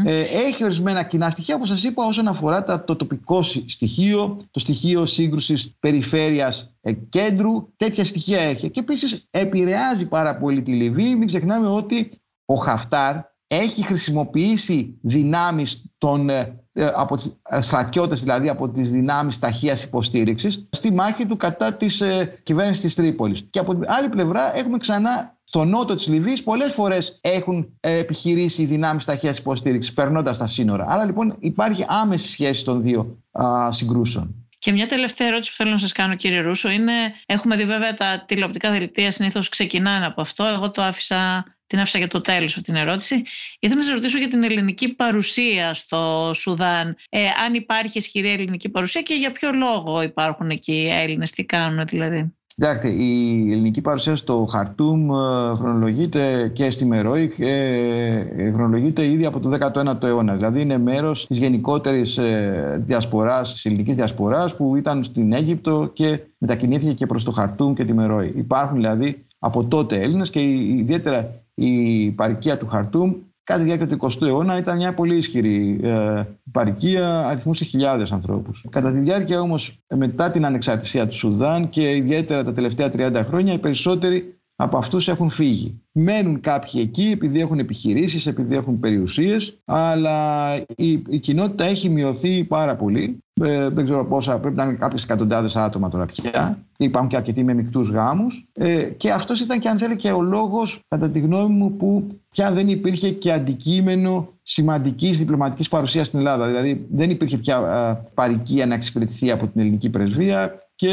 Ε, 0.04 0.20
έχει 0.20 0.64
ορισμένα 0.64 1.02
κοινά 1.02 1.30
στοιχεία, 1.30 1.54
όπως 1.54 1.68
σας 1.68 1.82
είπα, 1.82 2.04
όσον 2.04 2.28
αφορά 2.28 2.84
το 2.84 2.96
τοπικό 2.96 3.42
στοιχείο, 3.42 4.40
το 4.50 4.60
στοιχείο 4.60 5.06
σύγκρουσης 5.06 5.76
περιφέρειας 5.80 6.76
ε, 6.80 6.92
κέντρου. 6.92 7.68
Τέτοια 7.76 8.04
στοιχεία 8.04 8.40
έχει. 8.40 8.70
Και 8.70 8.80
επίσης 8.80 9.26
επηρεάζει 9.30 10.08
πάρα 10.08 10.36
πολύ 10.36 10.62
τη 10.62 10.72
Λιβύη. 10.72 11.14
Μην 11.18 11.26
ξεχνάμε 11.26 11.68
ότι 11.68 12.20
ο 12.44 12.54
Χαφτάρ 12.54 13.16
έχει 13.46 13.82
χρησιμοποιήσει 13.82 14.98
δυνάμεις 15.02 15.84
των, 15.98 16.30
ε, 16.30 16.60
ε, 16.72 16.90
από 16.94 17.16
τις 17.16 17.36
ε, 17.50 17.60
στρατιώτες, 17.60 18.20
δηλαδή 18.20 18.48
από 18.48 18.68
τις 18.68 18.90
δυνάμεις 18.90 19.38
ταχείας 19.38 19.82
υποστήριξης, 19.82 20.68
στη 20.70 20.92
μάχη 20.92 21.26
του 21.26 21.36
κατά 21.36 21.72
της 21.72 22.00
ε, 22.00 22.40
κυβέρνησης 22.42 22.82
της 22.82 22.94
Τρίπολης. 22.94 23.46
Και 23.50 23.58
από 23.58 23.74
την 23.74 23.84
άλλη 23.86 24.08
πλευρά 24.08 24.56
έχουμε 24.56 24.78
ξανά 24.78 25.38
στο 25.44 25.64
νότο 25.64 25.94
της 25.94 26.06
Λιβύης 26.06 26.42
πολλές 26.42 26.72
φορές 26.72 27.18
έχουν 27.20 27.66
επιχειρήσει 27.80 28.62
οι 28.62 28.66
δυνάμεις 28.66 29.04
ταχείας 29.04 29.38
υποστήριξης 29.38 29.92
περνώντας 29.92 30.38
τα 30.38 30.46
σύνορα. 30.46 30.86
Άρα 30.88 31.04
λοιπόν 31.04 31.36
υπάρχει 31.38 31.84
άμεση 31.88 32.28
σχέση 32.28 32.64
των 32.64 32.82
δύο 32.82 33.18
α, 33.32 33.72
συγκρούσεων. 33.72 34.45
Και 34.66 34.72
μια 34.72 34.86
τελευταία 34.86 35.26
ερώτηση 35.26 35.50
που 35.50 35.56
θέλω 35.56 35.70
να 35.70 35.78
σας 35.78 35.92
κάνω, 35.92 36.14
κύριε 36.14 36.40
Ρούσο, 36.40 36.70
είναι: 36.70 36.92
Έχουμε 37.26 37.56
δει 37.56 37.64
βέβαια 37.64 37.94
τα 37.94 38.24
τηλεοπτικά 38.26 38.70
δελτία 38.70 39.10
συνήθως 39.10 39.48
ξεκινάνε 39.48 40.06
από 40.06 40.20
αυτό. 40.20 40.44
Εγώ 40.44 40.70
το 40.70 40.82
άφησα 40.82 41.44
την 41.66 41.80
άφησα 41.80 41.98
για 41.98 42.08
το 42.08 42.20
τέλος 42.20 42.52
αυτή 42.52 42.62
την 42.62 42.74
ερώτηση. 42.74 43.22
Ήθελα 43.58 43.78
να 43.78 43.86
σας 43.86 43.94
ρωτήσω 43.94 44.18
για 44.18 44.28
την 44.28 44.42
ελληνική 44.42 44.94
παρουσία 44.94 45.74
στο 45.74 46.30
Σουδάν. 46.34 46.96
Ε, 47.08 47.26
αν 47.44 47.54
υπάρχει 47.54 47.98
ισχυρή 47.98 48.30
ελληνική 48.30 48.68
παρουσία 48.68 49.02
και 49.02 49.14
για 49.14 49.32
ποιο 49.32 49.52
λόγο 49.52 50.02
υπάρχουν 50.02 50.50
εκεί 50.50 50.72
οι 50.72 50.88
Έλληνες, 50.90 51.30
τι 51.30 51.44
κάνουν 51.44 51.86
δηλαδή; 51.86 52.35
Κοιτάξτε, 52.58 52.88
η 52.88 53.52
ελληνική 53.52 53.80
παρουσία 53.80 54.16
στο 54.16 54.46
Χαρτούμ 54.50 55.10
ε, 55.10 55.14
χρονολογείται 55.54 56.50
και 56.54 56.70
στη 56.70 56.84
Μερόη, 56.84 57.34
ε, 57.38 58.52
χρονολογείται 58.52 59.06
ήδη 59.06 59.26
από 59.26 59.40
το 59.40 59.50
19ο 59.52 60.02
αιώνα. 60.02 60.34
Δηλαδή 60.34 60.60
είναι 60.60 60.78
μέρος 60.78 61.26
της 61.26 61.38
γενικότερης 61.38 62.18
ε, 62.18 62.82
διασποράς, 62.86 63.52
της 63.52 63.64
ελληνικής 63.64 63.96
διασποράς 63.96 64.56
που 64.56 64.76
ήταν 64.76 65.04
στην 65.04 65.32
Αίγυπτο 65.32 65.90
και 65.92 66.20
μετακινήθηκε 66.38 66.92
και 66.92 67.06
προς 67.06 67.24
το 67.24 67.30
Χαρτούμ 67.30 67.74
και 67.74 67.84
τη 67.84 67.92
Μερόη. 67.92 68.32
Υπάρχουν 68.36 68.76
δηλαδή 68.76 69.24
από 69.38 69.64
τότε 69.64 70.00
Έλληνες 70.00 70.30
και 70.30 70.40
ιδιαίτερα 70.40 71.30
η 71.54 72.10
παροικία 72.10 72.58
του 72.58 72.66
Χαρτούμ 72.66 73.14
κατά 73.46 73.58
τη 73.58 73.64
διάρκεια 73.64 73.86
του 73.86 73.98
20ου 74.00 74.26
αιώνα 74.26 74.58
ήταν 74.58 74.76
μια 74.76 74.94
πολύ 74.94 75.16
ισχυρή 75.16 75.80
ε, 75.82 76.22
παροικία, 76.52 77.26
αριθμούσε 77.26 77.64
χιλιάδες 77.64 78.12
ανθρώπους. 78.12 78.64
Κατά 78.70 78.92
τη 78.92 78.98
διάρκεια 78.98 79.40
όμως 79.40 79.78
μετά 79.94 80.30
την 80.30 80.44
ανεξαρτησία 80.44 81.06
του 81.06 81.14
Σουδάν 81.14 81.68
και 81.68 81.96
ιδιαίτερα 81.96 82.44
τα 82.44 82.52
τελευταία 82.52 82.90
30 82.96 83.22
χρόνια 83.24 83.52
οι 83.52 83.58
περισσότεροι 83.58 84.36
από 84.56 84.76
αυτούς 84.76 85.08
έχουν 85.08 85.30
φύγει. 85.30 85.82
Μένουν 85.92 86.40
κάποιοι 86.40 86.80
εκεί 86.84 87.10
επειδή 87.10 87.40
έχουν 87.40 87.58
επιχειρήσεις, 87.58 88.26
επειδή 88.26 88.54
έχουν 88.54 88.80
περιουσίες, 88.80 89.58
αλλά 89.64 90.54
η, 90.76 91.02
η 91.08 91.18
κοινότητα 91.18 91.64
έχει 91.64 91.88
μειωθεί 91.88 92.44
πάρα 92.44 92.76
πολύ. 92.76 93.24
Ε, 93.42 93.68
δεν 93.68 93.84
ξέρω 93.84 94.06
πόσα, 94.06 94.38
πρέπει 94.38 94.56
να 94.56 94.64
είναι 94.64 94.72
κάποιες 94.72 95.02
εκατοντάδες 95.02 95.56
άτομα 95.56 95.88
τώρα 95.88 96.06
πια. 96.06 96.58
Υπάρχουν 96.76 97.10
και 97.10 97.16
αρκετοί 97.16 97.44
με 97.44 97.54
μεικτούς 97.54 97.88
γάμους. 97.88 98.48
Ε, 98.52 98.82
και 98.82 99.12
αυτός 99.12 99.40
ήταν 99.40 99.58
και 99.58 99.68
αν 99.68 99.78
θέλει 99.78 99.96
και 99.96 100.12
ο 100.12 100.22
λόγος, 100.22 100.80
κατά 100.88 101.10
τη 101.10 101.18
γνώμη 101.18 101.54
μου, 101.54 101.76
που 101.76 102.06
πια 102.30 102.52
δεν 102.52 102.68
υπήρχε 102.68 103.10
και 103.10 103.32
αντικείμενο 103.32 104.28
σημαντικής 104.42 105.18
διπλωματικής 105.18 105.68
παρουσίας 105.68 106.06
στην 106.06 106.18
Ελλάδα. 106.18 106.46
Δηλαδή 106.46 106.86
δεν 106.90 107.10
υπήρχε 107.10 107.36
πια 107.36 107.56
ε, 107.56 108.08
παροικία 108.14 108.66
να 108.66 108.74
εξυπηρετηθεί 108.74 109.30
από 109.30 109.46
την 109.46 109.60
ελληνική 109.60 109.90
πρεσβεία 109.90 110.66
και 110.74 110.90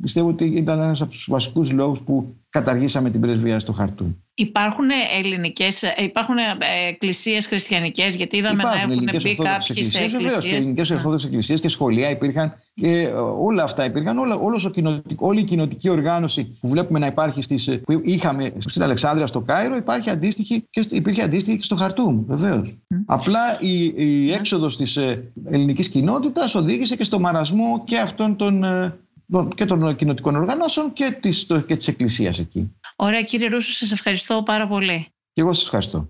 πιστεύω 0.00 0.28
ότι 0.28 0.44
ήταν 0.44 0.80
ένας 0.80 1.00
από 1.00 1.10
τους 1.10 1.26
βασικούς 1.30 1.70
λόγους 1.72 2.00
που 2.00 2.34
καταργήσαμε 2.50 3.10
την 3.10 3.20
πρεσβεία 3.20 3.60
στο 3.60 3.72
Χαρτούμ. 3.72 4.12
Υπάρχουν 4.34 4.88
ελληνικές, 5.18 5.82
ε, 5.82 5.94
υπάρχουν 5.98 6.38
ε, 6.38 6.42
εκκλησίες 6.88 7.46
χριστιανικές, 7.46 8.16
γιατί 8.16 8.36
είδαμε 8.36 8.62
υπάρχουν 8.62 8.88
να 8.88 8.92
έχουν 8.92 9.22
μπει 9.22 9.34
κάποιες 9.34 9.94
εκκλησίες. 9.94 10.10
Βεβαίως, 10.10 10.40
και 10.40 10.54
ελληνικές 10.54 10.90
ορθόδοξες 10.90 11.28
εκκλησίες 11.28 11.60
και 11.60 11.68
σχολεία 11.68 12.10
υπήρχαν. 12.10 12.54
Και 12.74 13.08
όλα 13.40 13.62
αυτά 13.62 13.84
υπήρχαν. 13.84 14.18
Όλα, 14.18 14.34
όλος 14.34 14.64
ο 14.64 14.70
όλη 15.16 15.40
η 15.40 15.44
κοινοτική 15.44 15.88
οργάνωση 15.88 16.58
που 16.60 16.68
βλέπουμε 16.68 16.98
να 16.98 17.06
υπάρχει 17.06 17.42
στις, 17.42 17.80
που 17.84 18.00
είχαμε 18.04 18.52
στην 18.58 18.82
Αλεξάνδρεια 18.82 19.26
στο 19.26 19.40
Κάιρο 19.40 19.76
υπάρχει 19.76 20.10
αντίστοιχη 20.10 20.66
και 20.70 20.86
υπήρχε 20.90 21.22
αντίστοιχη 21.22 21.56
και 21.56 21.62
στο 21.62 21.76
Χαρτούμ, 21.76 22.24
βεβαίως. 22.26 22.74
Απλά 23.06 23.60
η, 23.60 23.92
η 23.96 24.32
έξοδος 24.32 24.76
της 24.76 24.96
ε, 24.96 25.32
ελληνικής 25.50 25.88
κοινότητας 25.88 26.54
οδήγησε 26.54 26.96
και 26.96 27.04
στο 27.04 27.20
μαρασμό 27.20 27.82
και 27.84 27.98
αυτών 27.98 28.36
των 28.36 28.64
και 29.54 29.64
των 29.64 29.96
κοινωτικών 29.96 30.36
οργανώσεων 30.36 30.92
και 30.92 31.18
της, 31.20 31.46
και 31.66 31.76
της 31.76 31.88
Εκκλησίας 31.88 32.38
εκεί. 32.38 32.72
Ωραία 32.96 33.22
κύριε 33.22 33.48
Ρούσου, 33.48 33.72
σας 33.72 33.92
ευχαριστώ 33.92 34.42
πάρα 34.42 34.66
πολύ. 34.66 35.06
Και 35.32 35.40
εγώ 35.40 35.52
σας 35.52 35.64
ευχαριστώ. 35.64 36.08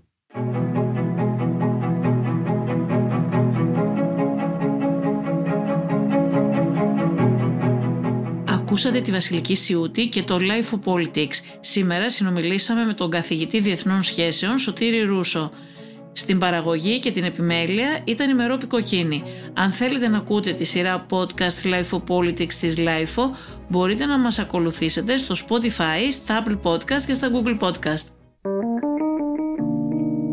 Ακούσατε 8.47 9.01
τη 9.01 9.11
Βασιλική 9.11 9.55
Σιούτη 9.55 10.07
και 10.07 10.23
το 10.23 10.37
Life 10.41 10.75
of 10.75 10.93
Politics. 10.93 11.33
Σήμερα 11.59 12.09
συνομιλήσαμε 12.09 12.85
με 12.85 12.93
τον 12.93 13.09
καθηγητή 13.09 13.59
Διεθνών 13.59 14.03
Σχέσεων 14.03 14.57
Σωτήρη 14.57 15.01
Ρούσο. 15.01 15.51
Στην 16.13 16.39
παραγωγή 16.39 16.99
και 16.99 17.11
την 17.11 17.23
επιμέλεια 17.23 17.99
ήταν 18.03 18.29
η 18.29 18.33
Μερόπη 18.33 18.65
Κοκκίνη. 18.65 19.23
Αν 19.53 19.71
θέλετε 19.71 20.07
να 20.07 20.17
ακούτε 20.17 20.53
τη 20.53 20.63
σειρά 20.63 21.05
podcast 21.09 21.65
Life 21.65 21.97
of 21.97 22.03
Politics 22.07 22.53
της 22.53 22.75
Life 22.77 23.31
μπορείτε 23.67 24.05
να 24.05 24.19
μας 24.19 24.39
ακολουθήσετε 24.39 25.17
στο 25.17 25.35
Spotify, 25.47 26.11
στα 26.11 26.43
Apple 26.43 26.59
Podcast 26.71 27.01
και 27.07 27.13
στα 27.13 27.29
Google 27.31 27.59
Podcast. 27.59 28.05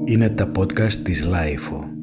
Είναι 0.04 0.28
τα 0.28 0.50
podcast 0.56 0.92
της 0.92 1.26
Life 1.26 1.97